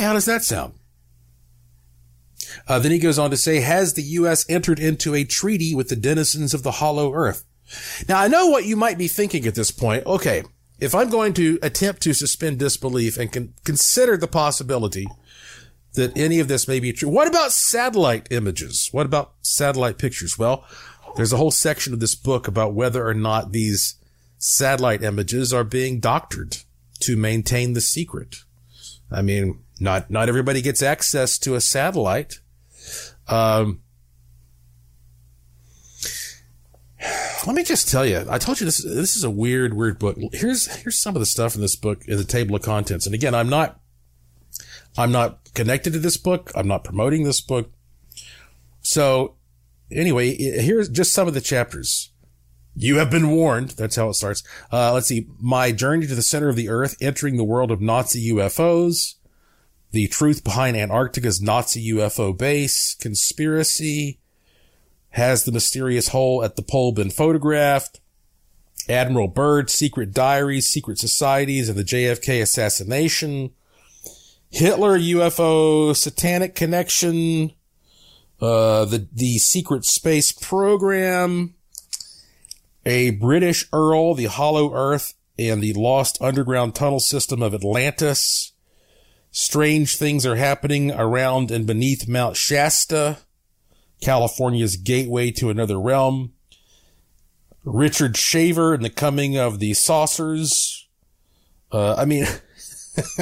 [0.00, 0.74] How does that sound?
[2.68, 4.44] Uh, then he goes on to say, has the U.S.
[4.48, 7.44] entered into a treaty with the denizens of the hollow earth?
[8.08, 10.06] Now, I know what you might be thinking at this point.
[10.06, 10.42] Okay,
[10.78, 15.06] if I'm going to attempt to suspend disbelief and con- consider the possibility
[15.94, 17.08] that any of this may be true.
[17.08, 18.88] What about satellite images?
[18.92, 20.38] What about satellite pictures?
[20.38, 20.64] Well,
[21.16, 23.96] there's a whole section of this book about whether or not these
[24.38, 26.58] satellite images are being doctored
[27.00, 28.36] to maintain the secret.
[29.10, 32.40] I mean, not, not everybody gets access to a satellite.
[33.28, 33.82] Um,
[37.46, 40.16] let me just tell you, I told you this, this is a weird, weird book.
[40.32, 43.06] Here's, here's some of the stuff in this book in the table of contents.
[43.06, 43.80] And again, I'm not,
[44.96, 46.50] I'm not connected to this book.
[46.54, 47.70] I'm not promoting this book.
[48.80, 49.36] So
[49.90, 52.10] anyway, here's just some of the chapters.
[52.74, 53.70] You have been warned.
[53.70, 54.42] That's how it starts.
[54.72, 55.26] Uh, let's see.
[55.40, 59.14] My journey to the center of the earth, entering the world of Nazi UFOs,
[59.96, 64.20] the truth behind Antarctica's Nazi UFO base, conspiracy,
[65.12, 68.00] has the mysterious hole at the pole been photographed?
[68.90, 73.52] Admiral Byrd, secret diaries, secret societies, and the JFK assassination.
[74.50, 77.52] Hitler UFO, satanic connection,
[78.38, 81.54] uh, the, the secret space program,
[82.84, 88.52] a British Earl, the hollow earth, and the lost underground tunnel system of Atlantis.
[89.38, 93.18] Strange things are happening around and beneath Mount Shasta,
[94.00, 96.32] California's gateway to another realm.
[97.62, 100.88] Richard Shaver and the coming of the saucers.
[101.70, 102.24] Uh, I mean,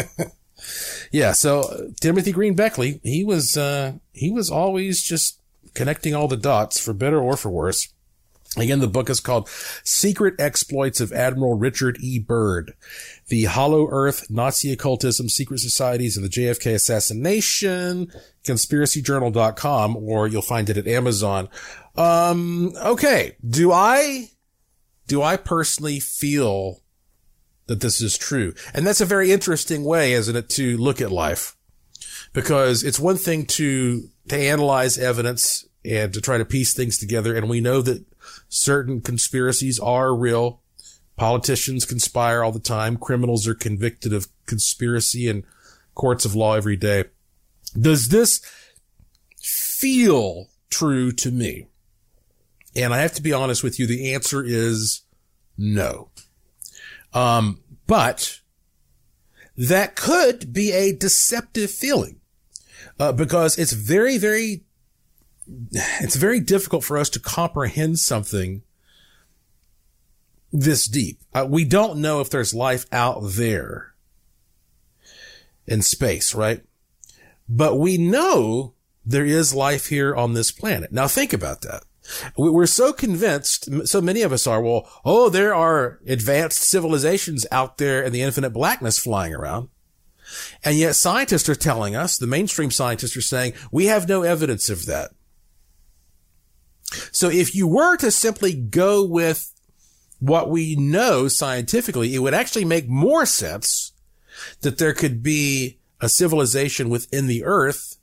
[1.11, 5.41] yeah, so uh, Timothy Green Beckley, he was uh, he was always just
[5.75, 7.93] connecting all the dots for better or for worse.
[8.57, 9.49] Again, the book is called
[9.83, 12.19] Secret Exploits of Admiral Richard E.
[12.19, 12.75] Byrd,
[13.29, 18.13] The Hollow Earth, Nazi Occultism, Secret Societies, and the JFK Assassination,
[18.45, 21.49] conspiracyjournal.com, or you'll find it at Amazon.
[21.97, 23.37] Um, okay.
[23.47, 24.29] Do I,
[25.07, 26.81] do I personally feel
[27.67, 28.55] that this is true.
[28.73, 31.57] And that's a very interesting way, isn't it, to look at life?
[32.33, 37.37] Because it's one thing to, to analyze evidence and to try to piece things together.
[37.37, 38.05] And we know that
[38.49, 40.63] certain conspiracies are real.
[41.17, 42.97] Politicians conspire all the time.
[42.97, 45.45] Criminals are convicted of conspiracy in
[45.95, 47.05] courts of law every day.
[47.81, 48.41] Does this
[49.41, 51.69] feel true to me?
[52.75, 53.87] And I have to be honest with you.
[53.87, 55.03] The answer is
[55.57, 56.11] no.
[57.13, 58.41] Um, but
[59.57, 62.21] that could be a deceptive feeling,
[62.99, 64.65] uh, because it's very, very
[66.01, 68.63] it's very difficult for us to comprehend something
[70.53, 71.21] this deep.
[71.35, 73.95] Uh, we don't know if there's life out there
[75.67, 76.63] in space, right?
[77.49, 78.75] But we know
[79.05, 80.93] there is life here on this planet.
[80.93, 81.83] Now think about that.
[82.37, 87.79] We're so convinced, so many of us are, well, oh, there are advanced civilizations out
[87.79, 89.71] there in the infinite blackness flying around.
[90.63, 94.69] And yet scientists are telling us, the mainstream scientists are saying, we have no evidence
[94.69, 95.13] of that.
[97.13, 99.53] So if you were to simply go with
[100.21, 103.93] what we know scientifically, it would actually make more sense
[104.61, 107.97] that there could be a civilization within the earth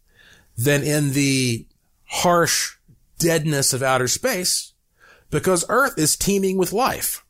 [0.58, 1.66] than in the
[2.06, 2.76] harsh
[3.20, 4.74] deadness of outer space
[5.30, 7.24] because earth is teeming with life.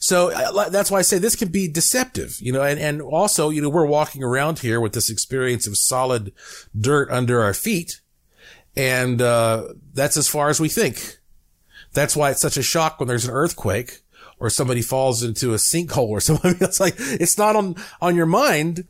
[0.00, 3.48] So uh, that's why I say this can be deceptive, you know, and, and also,
[3.50, 6.32] you know, we're walking around here with this experience of solid
[6.78, 8.00] dirt under our feet.
[8.76, 11.18] And, uh, that's as far as we think.
[11.92, 14.02] That's why it's such a shock when there's an earthquake
[14.38, 16.56] or somebody falls into a sinkhole or something.
[16.60, 18.86] It's like, it's not on, on your mind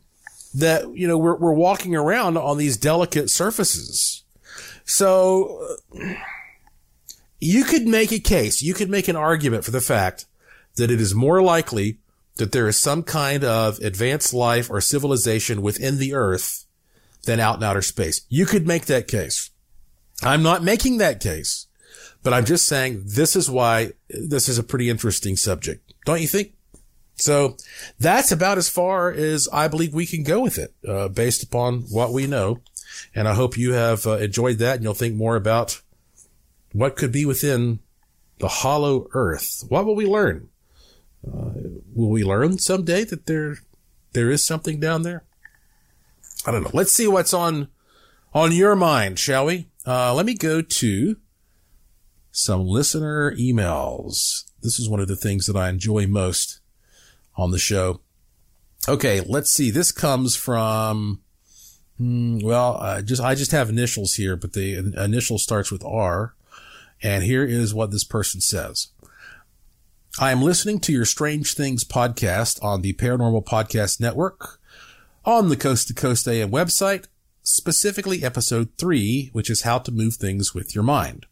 [0.53, 4.23] that, you know, we're, we're walking around on these delicate surfaces.
[4.85, 5.77] So
[7.39, 10.25] you could make a case, you could make an argument for the fact
[10.75, 11.99] that it is more likely
[12.37, 16.65] that there is some kind of advanced life or civilization within the earth
[17.25, 18.21] than out in outer space.
[18.29, 19.51] You could make that case.
[20.21, 21.67] I'm not making that case.
[22.21, 25.93] But I'm just saying this is why this is a pretty interesting subject.
[26.05, 26.53] Don't you think?
[27.15, 27.57] So
[27.97, 31.81] that's about as far as I believe we can go with it, uh, based upon
[31.83, 32.61] what we know.
[33.15, 35.81] And I hope you have uh, enjoyed that and you'll think more about
[36.73, 37.79] what could be within
[38.39, 39.63] the hollow earth.
[39.69, 40.49] What will we learn?
[41.25, 41.51] Uh,
[41.93, 43.57] will we learn someday that there,
[44.13, 45.23] there is something down there?
[46.45, 46.71] I don't know.
[46.73, 47.69] Let's see what's on,
[48.33, 49.68] on your mind, shall we?
[49.85, 51.17] Uh, let me go to
[52.31, 54.45] some listener emails.
[54.61, 56.59] This is one of the things that I enjoy most
[57.35, 58.01] on the show.
[58.87, 59.71] Okay, let's see.
[59.71, 61.21] This comes from,
[61.97, 66.35] hmm, well, uh, just I just have initials here, but the initial starts with R.
[67.01, 68.87] And here is what this person says.
[70.19, 74.59] I am listening to your Strange Things podcast on the Paranormal Podcast Network
[75.23, 77.05] on the Coast to Coast AM website,
[77.51, 81.25] specifically episode three, which is how to move things with your mind.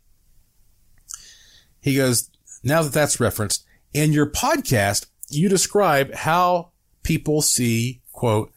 [1.79, 2.29] He goes,
[2.63, 6.71] now that that's referenced, in your podcast, you describe how
[7.03, 8.51] people see, quote,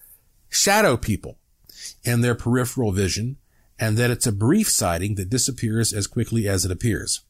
[0.49, 1.39] shadow people
[2.03, 3.37] in their peripheral vision,
[3.79, 7.21] and that it's a brief sighting that disappears as quickly as it appears.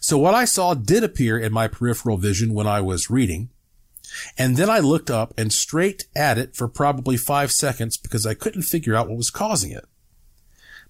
[0.00, 3.50] So what I saw did appear in my peripheral vision when I was reading,
[4.36, 8.34] and then I looked up and straight at it for probably five seconds because I
[8.34, 9.84] couldn't figure out what was causing it.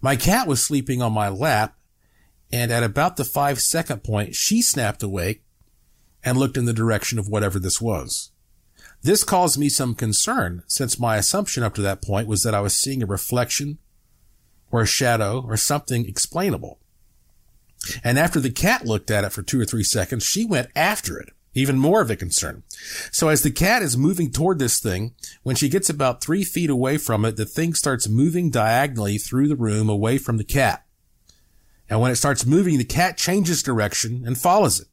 [0.01, 1.77] My cat was sleeping on my lap
[2.53, 5.43] and at about the five second point, she snapped awake
[6.25, 8.31] and looked in the direction of whatever this was.
[9.03, 12.61] This caused me some concern since my assumption up to that point was that I
[12.61, 13.79] was seeing a reflection
[14.71, 16.79] or a shadow or something explainable.
[18.03, 21.19] And after the cat looked at it for two or three seconds, she went after
[21.19, 21.31] it.
[21.59, 22.63] Even more of a concern.
[23.11, 26.71] So as the cat is moving toward this thing, when she gets about three feet
[26.71, 30.87] away from it, the thing starts moving diagonally through the room away from the cat.
[31.91, 34.87] And when it starts moving, the cat changes direction and follows it.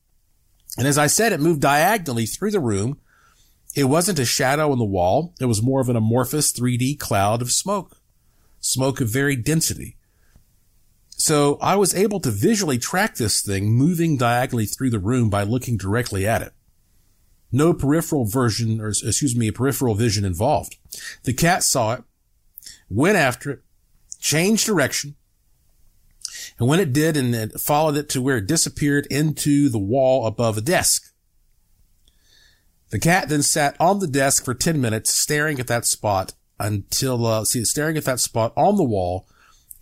[0.75, 2.97] And as I said, it moved diagonally through the room.
[3.75, 5.35] It wasn't a shadow on the wall.
[5.39, 7.97] It was more of an amorphous 3D cloud of smoke,
[8.59, 9.94] smoke of varied density.
[11.17, 15.43] So I was able to visually track this thing moving diagonally through the room by
[15.43, 16.53] looking directly at it.
[17.51, 20.75] No peripheral version, or excuse me, peripheral vision involved.
[21.23, 22.03] The cat saw it,
[22.89, 23.59] went after it,
[24.19, 25.15] changed direction,
[26.59, 30.27] and when it did and it followed it to where it disappeared into the wall
[30.27, 31.13] above a desk.
[32.89, 37.25] The cat then sat on the desk for 10 minutes staring at that spot until,
[37.25, 39.27] uh, see, staring at that spot on the wall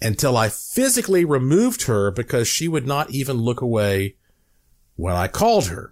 [0.04, 4.18] until I physically removed her because she would not even look away
[4.96, 5.92] when I called her.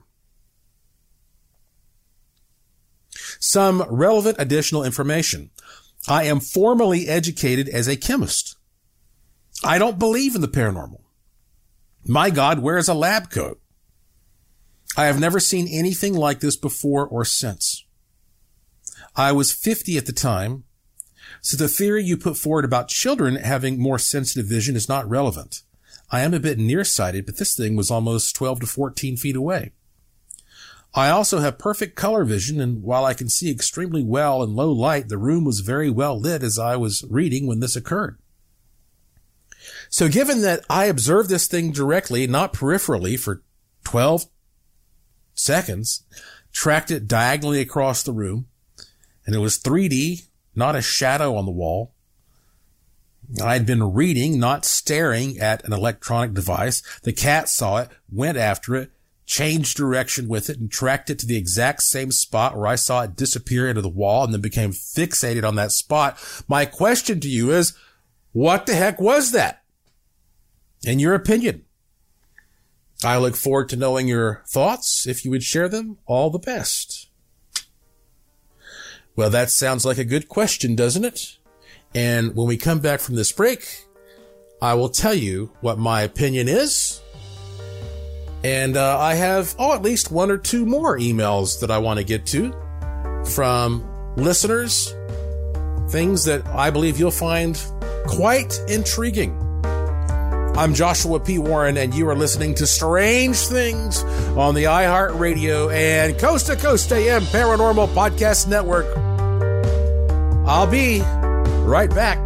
[3.40, 5.50] Some relevant additional information.
[6.08, 8.58] I am formally educated as a chemist.
[9.64, 11.02] I don't believe in the paranormal.
[12.06, 13.60] My God wears a lab coat.
[14.98, 17.86] I have never seen anything like this before or since.
[19.16, 20.64] I was 50 at the time,
[21.42, 25.64] so the theory you put forward about children having more sensitive vision is not relevant.
[26.12, 29.72] I am a bit nearsighted, but this thing was almost 12 to 14 feet away.
[30.94, 34.72] I also have perfect color vision, and while I can see extremely well in low
[34.72, 38.20] light, the room was very well lit as I was reading when this occurred.
[39.90, 43.42] So given that I observed this thing directly, not peripherally for
[43.86, 44.26] 12
[45.34, 46.04] seconds,
[46.52, 48.48] tracked it diagonally across the room,
[49.26, 50.26] and it was 3D,
[50.62, 51.92] not a shadow on the wall.
[53.44, 56.84] I had been reading, not staring at an electronic device.
[57.02, 58.92] The cat saw it, went after it,
[59.26, 63.02] changed direction with it, and tracked it to the exact same spot where I saw
[63.02, 66.20] it disappear into the wall and then became fixated on that spot.
[66.48, 67.74] My question to you is,
[68.32, 69.64] what the heck was that?
[70.84, 71.66] In your opinion?
[73.04, 75.08] I look forward to knowing your thoughts.
[75.08, 77.08] If you would share them, all the best.
[79.16, 81.38] Well, that sounds like a good question, doesn't it?
[81.94, 83.86] And when we come back from this break,
[84.62, 87.02] I will tell you what my opinion is.
[88.44, 92.00] And uh, I have, oh, at least one or two more emails that I want
[92.00, 92.54] to get to
[93.26, 93.84] from
[94.16, 94.96] listeners,
[95.90, 97.62] things that I believe you'll find
[98.08, 99.38] quite intriguing.
[100.56, 101.40] I'm Joshua P.
[101.40, 104.04] Warren, and you are listening to Strange Things
[104.36, 108.86] on the iHeartRadio and Coast to Coast AM Paranormal Podcast Network.
[110.46, 111.02] I'll be
[111.64, 112.18] right back.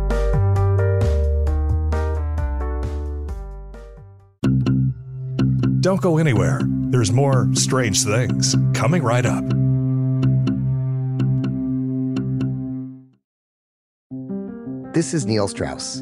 [5.81, 6.61] Don't go anywhere.
[6.65, 9.43] There's more strange things coming right up.
[14.93, 16.01] This is Neil Strauss,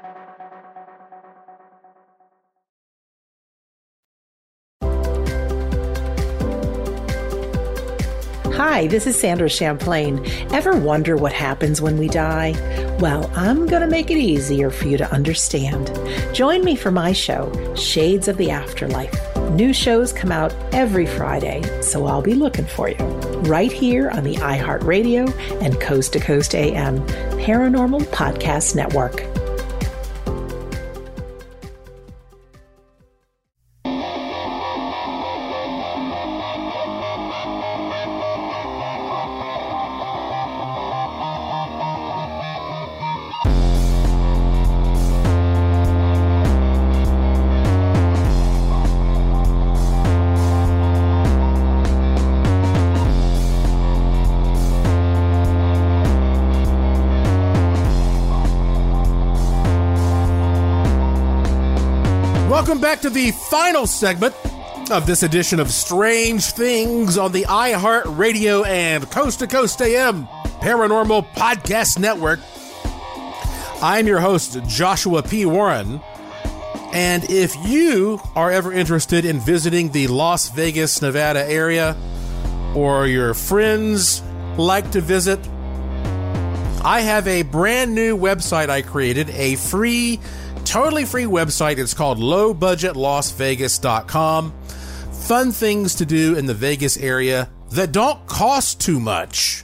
[8.63, 10.23] Hi, this is Sandra Champlain.
[10.53, 12.51] Ever wonder what happens when we die?
[12.99, 15.91] Well, I'm going to make it easier for you to understand.
[16.31, 19.35] Join me for my show, Shades of the Afterlife.
[19.53, 23.03] New shows come out every Friday, so I'll be looking for you
[23.49, 26.99] right here on the iHeartRadio and Coast to Coast AM
[27.39, 29.40] Paranormal Podcast Network.
[62.71, 64.33] Welcome back to the final segment
[64.91, 70.25] of this edition of Strange Things on the iHeart Radio and Coast to Coast AM
[70.61, 72.39] Paranormal Podcast Network.
[73.81, 75.45] I'm your host, Joshua P.
[75.45, 75.99] Warren.
[76.93, 81.97] And if you are ever interested in visiting the Las Vegas, Nevada area,
[82.73, 84.23] or your friends
[84.55, 85.45] like to visit,
[86.83, 90.19] I have a brand new website I created, a free
[90.65, 91.77] totally free website.
[91.77, 94.53] It's called lowbudgetlasvegas.com.
[95.11, 99.63] Fun things to do in the Vegas area that don't cost too much.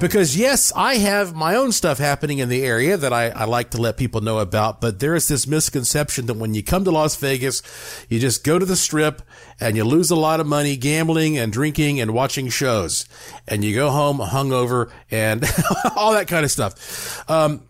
[0.00, 3.70] Because, yes, I have my own stuff happening in the area that I, I, like
[3.70, 6.90] to let people know about, but there is this misconception that when you come to
[6.90, 7.62] Las Vegas,
[8.08, 9.22] you just go to the strip
[9.60, 13.06] and you lose a lot of money gambling and drinking and watching shows.
[13.46, 15.44] And you go home hungover and
[15.96, 17.30] all that kind of stuff.
[17.30, 17.62] Um,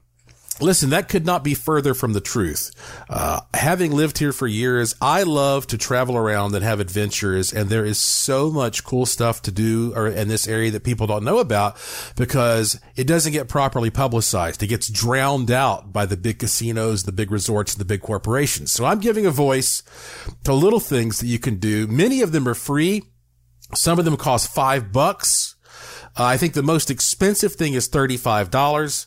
[0.60, 2.70] Listen, that could not be further from the truth.
[3.08, 7.68] Uh, having lived here for years, I love to travel around and have adventures, and
[7.68, 11.38] there is so much cool stuff to do in this area that people don't know
[11.38, 11.76] about
[12.16, 14.62] because it doesn't get properly publicized.
[14.62, 18.70] It gets drowned out by the big casinos, the big resorts, the big corporations.
[18.70, 19.82] So I'm giving a voice
[20.44, 21.88] to little things that you can do.
[21.88, 23.02] Many of them are free.
[23.74, 25.56] Some of them cost five bucks.
[26.16, 29.06] Uh, I think the most expensive thing is $35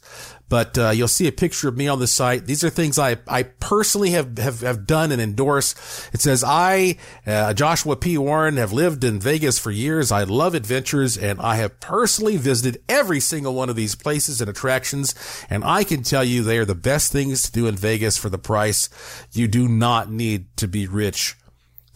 [0.50, 2.46] but uh, you'll see a picture of me on the site.
[2.46, 5.76] These are things I, I personally have, have, have done and endorse.
[6.14, 8.18] It says, I, uh, Joshua P.
[8.18, 10.12] Warren, have lived in Vegas for years.
[10.12, 14.50] I love adventures and I have personally visited every single one of these places and
[14.50, 15.14] attractions.
[15.50, 18.30] And I can tell you they are the best things to do in Vegas for
[18.30, 18.90] the price.
[19.34, 21.36] You do not need to be rich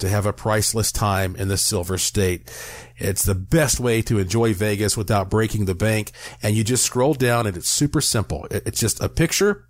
[0.02, 2.52] to have a priceless time in the Silver State.
[3.02, 6.12] It's the best way to enjoy Vegas without breaking the bank.
[6.42, 8.48] And you just scroll down and it's super simple.
[8.52, 9.68] It's just a picture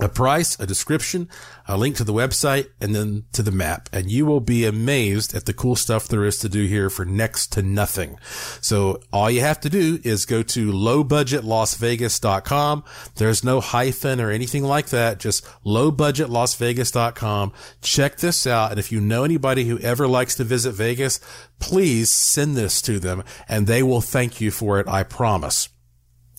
[0.00, 1.28] a price, a description,
[1.68, 3.88] a link to the website, and then to the map.
[3.92, 7.04] And you will be amazed at the cool stuff there is to do here for
[7.04, 8.18] next to nothing.
[8.60, 12.84] So all you have to do is go to lowbudgetlasvegas.com.
[13.14, 15.20] There's no hyphen or anything like that.
[15.20, 17.52] Just lowbudgetlasvegas.com.
[17.80, 18.72] Check this out.
[18.72, 21.20] And if you know anybody who ever likes to visit Vegas,
[21.60, 24.88] please send this to them and they will thank you for it.
[24.88, 25.68] I promise.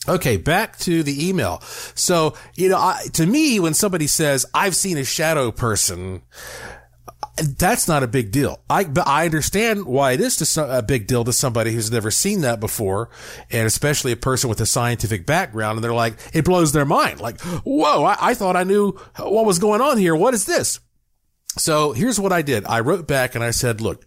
[0.08, 1.62] Okay, back to the email.
[1.96, 6.22] So, you know, I, to me, when somebody says, I've seen a shadow person,
[7.38, 8.62] that's not a big deal.
[8.70, 12.12] I, but I understand why it is some, a big deal to somebody who's never
[12.12, 13.10] seen that before,
[13.52, 15.78] and especially a person with a scientific background.
[15.78, 17.20] And they're like, it blows their mind.
[17.20, 20.16] Like, whoa, I, I thought I knew what was going on here.
[20.16, 20.80] What is this?
[21.58, 22.66] So here's what I did.
[22.66, 24.06] I wrote back and I said, look,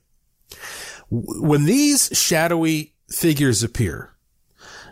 [1.11, 4.15] when these shadowy figures appear,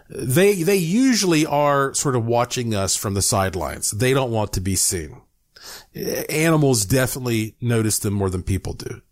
[0.08, 3.90] they they usually are sort of watching us from the sidelines.
[3.90, 5.20] They don't want to be seen.
[6.28, 9.02] Animals definitely notice them more than people do.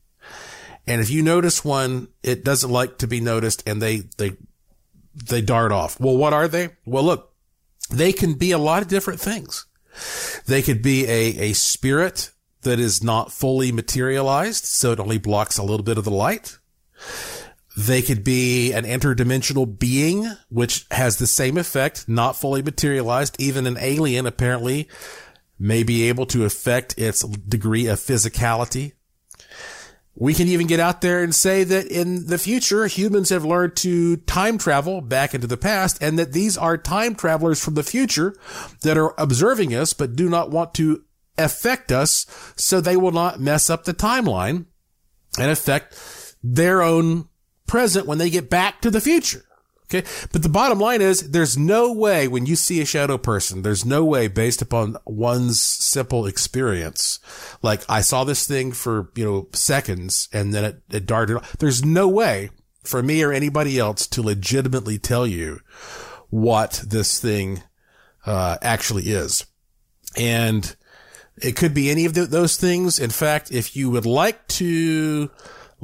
[0.86, 4.36] And if you notice one, it doesn't like to be noticed and they they
[5.14, 5.98] they dart off.
[5.98, 6.70] Well, what are they?
[6.84, 7.32] Well, look,
[7.90, 9.66] they can be a lot of different things.
[10.46, 12.30] They could be a, a spirit
[12.62, 16.58] that is not fully materialized, so it only blocks a little bit of the light.
[17.76, 23.36] They could be an interdimensional being, which has the same effect, not fully materialized.
[23.40, 24.88] Even an alien apparently
[25.58, 28.92] may be able to affect its degree of physicality.
[30.16, 33.74] We can even get out there and say that in the future, humans have learned
[33.76, 37.82] to time travel back into the past and that these are time travelers from the
[37.82, 38.36] future
[38.82, 41.02] that are observing us, but do not want to
[41.36, 42.26] affect us.
[42.56, 44.66] So they will not mess up the timeline
[45.36, 47.28] and affect their own
[47.66, 49.44] present when they get back to the future.
[49.86, 50.08] Okay.
[50.32, 53.84] But the bottom line is there's no way when you see a shadow person, there's
[53.84, 57.20] no way based upon one's simple experience.
[57.62, 61.38] Like I saw this thing for, you know, seconds and then it, it darted.
[61.58, 62.50] There's no way
[62.82, 65.60] for me or anybody else to legitimately tell you
[66.30, 67.62] what this thing,
[68.26, 69.44] uh, actually is.
[70.16, 70.74] And
[71.36, 72.98] it could be any of those things.
[72.98, 75.30] In fact, if you would like to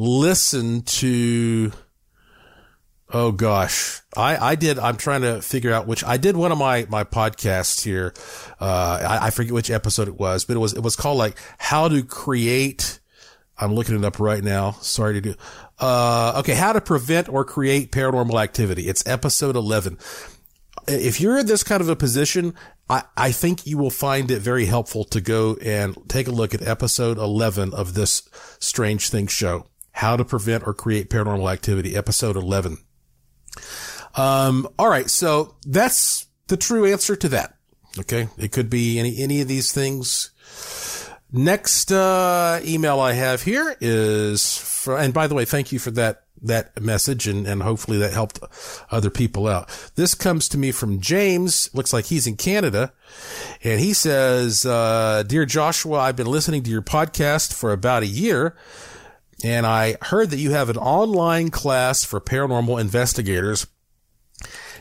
[0.01, 1.73] listen to,
[3.13, 4.79] Oh gosh, I, I did.
[4.79, 8.15] I'm trying to figure out which I did one of my, my podcasts here.
[8.61, 11.37] Uh, I, I forget which episode it was, but it was, it was called like
[11.59, 13.01] how to create.
[13.59, 14.73] I'm looking it up right now.
[14.81, 15.35] Sorry to do.
[15.79, 16.55] Uh, okay.
[16.55, 18.89] How to prevent or create paranormal activity.
[18.89, 19.99] It's episode 11.
[20.87, 22.55] If you're in this kind of a position,
[22.89, 26.55] I, I think you will find it very helpful to go and take a look
[26.55, 28.23] at episode 11 of this
[28.61, 29.67] Strange Things show.
[29.93, 32.79] How to prevent or create paranormal activity, episode 11.
[34.15, 35.09] Um, all right.
[35.11, 37.57] So that's the true answer to that.
[37.99, 38.29] Okay.
[38.39, 40.31] It could be any, any of these things.
[41.33, 45.93] Next, uh, email I have here is for, and by the way, thank you for
[45.93, 48.41] that, that message and, and hopefully that helped
[48.91, 49.69] other people out.
[49.95, 51.73] This comes to me from James.
[51.73, 52.93] Looks like he's in Canada
[53.63, 58.07] and he says, uh, dear Joshua, I've been listening to your podcast for about a
[58.07, 58.57] year
[59.45, 63.67] and I heard that you have an online class for paranormal investigators.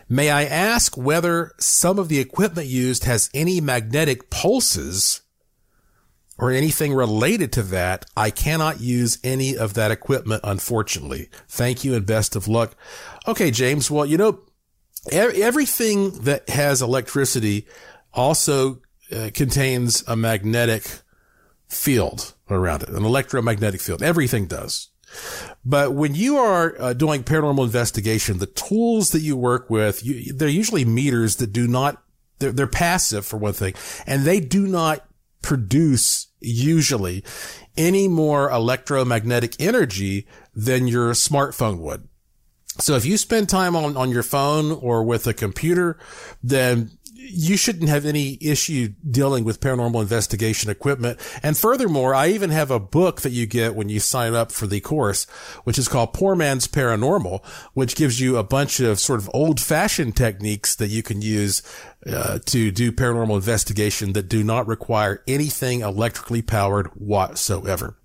[0.08, 5.22] May I ask whether some of the equipment used has any magnetic pulses
[6.38, 8.06] or anything related to that?
[8.18, 11.30] I cannot use any of that equipment, unfortunately.
[11.48, 12.76] Thank you and best of luck.
[13.28, 13.92] Okay, James.
[13.92, 14.40] Well, you know,
[15.12, 17.68] everything that has electricity
[18.12, 18.82] also
[19.16, 20.88] uh, contains a magnetic
[21.68, 24.02] field around it, an electromagnetic field.
[24.02, 24.90] Everything does.
[25.66, 30.34] But when you are uh, doing paranormal investigation, the tools that you work with, you,
[30.34, 32.04] they're usually meters that do not,
[32.40, 33.74] they're, they're passive for one thing,
[34.06, 35.06] and they do not
[35.42, 37.24] produce usually
[37.76, 42.08] any more electromagnetic energy than your smartphone would.
[42.80, 45.98] So if you spend time on, on your phone or with a computer,
[46.42, 46.92] then
[47.30, 51.20] you shouldn't have any issue dealing with paranormal investigation equipment.
[51.44, 54.68] And furthermore, I even have a book that you get when you sign up for
[54.68, 55.26] the course,
[55.64, 59.60] which is called Poor Man's Paranormal, which gives you a bunch of sort of old
[59.60, 61.62] fashioned techniques that you can use
[62.08, 67.98] uh, to do paranormal investigation that do not require anything electrically powered whatsoever.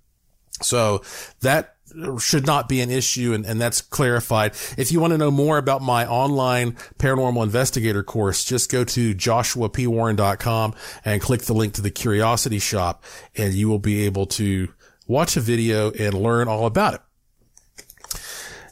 [0.61, 1.01] So
[1.41, 1.74] that
[2.19, 4.53] should not be an issue and, and that's clarified.
[4.77, 9.15] If you want to know more about my online paranormal investigator course, just go to
[9.15, 10.73] joshuapwarren.com
[11.03, 13.03] and click the link to the curiosity shop
[13.35, 14.69] and you will be able to
[15.07, 17.01] watch a video and learn all about it.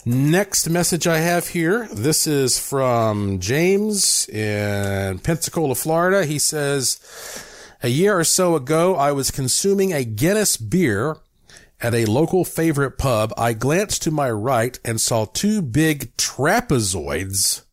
[0.06, 1.88] Next message I have here.
[1.94, 6.26] This is from James in Pensacola, Florida.
[6.26, 7.00] He says,
[7.82, 11.18] a year or so ago, I was consuming a Guinness beer
[11.84, 17.64] at a local favorite pub, I glanced to my right and saw two big trapezoids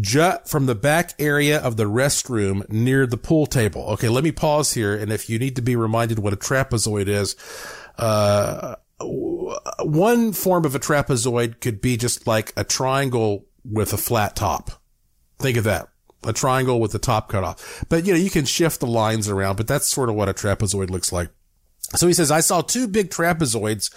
[0.00, 3.82] jut from the back area of the restroom near the pool table.
[3.90, 4.96] Okay, let me pause here.
[4.96, 7.36] And if you need to be reminded what a trapezoid is,
[7.98, 14.34] uh, one form of a trapezoid could be just like a triangle with a flat
[14.34, 14.70] top.
[15.38, 15.88] Think of that.
[16.22, 17.84] A triangle with the top cut off.
[17.88, 20.34] But you know, you can shift the lines around, but that's sort of what a
[20.34, 21.30] trapezoid looks like.
[21.96, 23.90] So he says, I saw two big trapezoids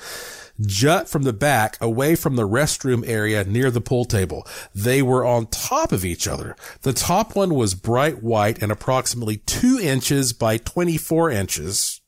[0.61, 4.47] jut from the back away from the restroom area near the pool table.
[4.73, 6.55] They were on top of each other.
[6.81, 12.01] The top one was bright white and approximately two inches by 24 inches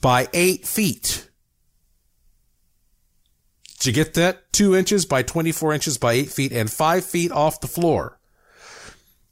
[0.00, 1.28] by eight feet.
[3.78, 4.52] Did you get that?
[4.52, 8.19] Two inches by 24 inches by eight feet and five feet off the floor.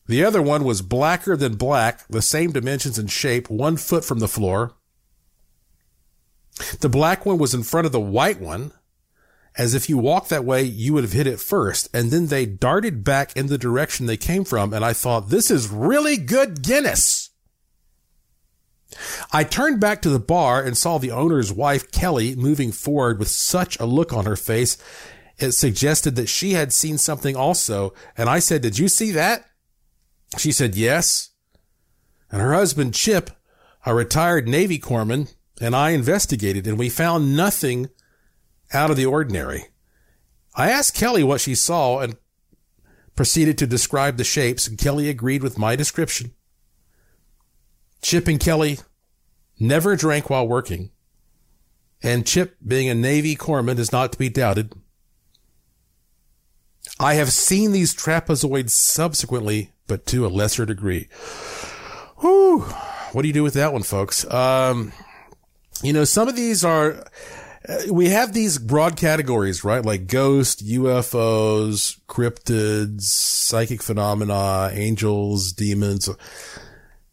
[0.08, 4.18] The other one was blacker than black, the same dimensions and shape, one foot from
[4.18, 4.74] the floor.
[6.80, 8.72] The black one was in front of the white one,
[9.56, 11.88] as if you walked that way, you would have hit it first.
[11.92, 14.72] And then they darted back in the direction they came from.
[14.72, 17.30] And I thought, this is really good Guinness.
[19.32, 23.28] I turned back to the bar and saw the owner's wife, Kelly, moving forward with
[23.28, 24.78] such a look on her face.
[25.38, 27.92] It suggested that she had seen something also.
[28.16, 29.44] And I said, did you see that?
[30.36, 31.30] She said yes.
[32.30, 33.30] And her husband, Chip,
[33.86, 37.88] a retired Navy corpsman, and I investigated and we found nothing
[38.72, 39.66] out of the ordinary.
[40.54, 42.16] I asked Kelly what she saw and
[43.16, 46.32] proceeded to describe the shapes, and Kelly agreed with my description.
[48.02, 48.78] Chip and Kelly
[49.58, 50.90] never drank while working,
[52.02, 54.72] and Chip, being a Navy corpsman, is not to be doubted.
[57.00, 61.08] I have seen these trapezoids subsequently, but to a lesser degree.
[62.18, 62.60] Whew.
[63.12, 64.30] What do you do with that one, folks?
[64.32, 64.92] Um,
[65.82, 67.04] you know, some of these are,
[67.68, 69.84] uh, we have these broad categories, right?
[69.84, 76.08] Like ghosts, UFOs, cryptids, psychic phenomena, angels, demons.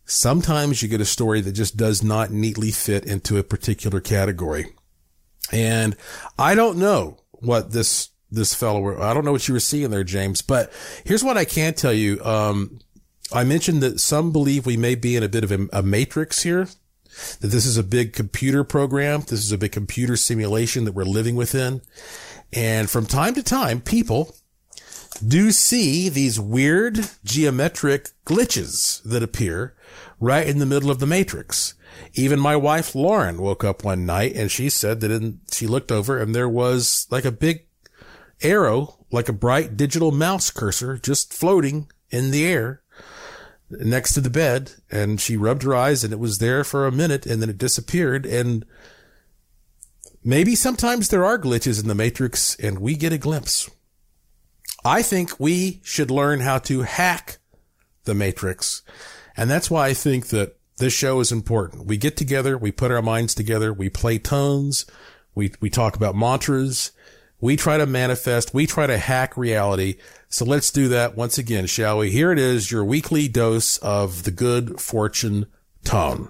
[0.05, 4.67] Sometimes you get a story that just does not neatly fit into a particular category.
[5.51, 5.95] And
[6.37, 10.03] I don't know what this, this fellow, I don't know what you were seeing there,
[10.03, 10.71] James, but
[11.03, 12.23] here's what I can tell you.
[12.23, 12.79] Um,
[13.33, 16.43] I mentioned that some believe we may be in a bit of a, a matrix
[16.43, 16.67] here
[17.39, 19.21] that this is a big computer program.
[19.21, 21.81] This is a big computer simulation that we're living within.
[22.53, 24.35] And from time to time, people
[25.25, 29.75] do see these weird geometric glitches that appear
[30.19, 31.73] right in the middle of the matrix.
[32.13, 35.91] Even my wife Lauren woke up one night and she said that in, she looked
[35.91, 37.65] over and there was like a big
[38.41, 42.81] arrow, like a bright digital mouse cursor just floating in the air
[43.69, 46.91] next to the bed and she rubbed her eyes and it was there for a
[46.91, 48.25] minute and then it disappeared.
[48.25, 48.65] And
[50.23, 53.69] maybe sometimes there are glitches in the matrix and we get a glimpse.
[54.83, 57.39] I think we should learn how to hack
[58.03, 58.83] the matrix.
[59.35, 61.87] And that's why I think that this show is important.
[61.87, 64.85] We get together, we put our minds together, we play tones,
[65.33, 66.91] we, we talk about mantras,
[67.45, 69.95] we try to manifest, we try to hack reality
[70.35, 72.11] so let's do that once again, shall we?
[72.11, 75.45] Here it is, your weekly dose of the good fortune
[75.85, 76.29] tone.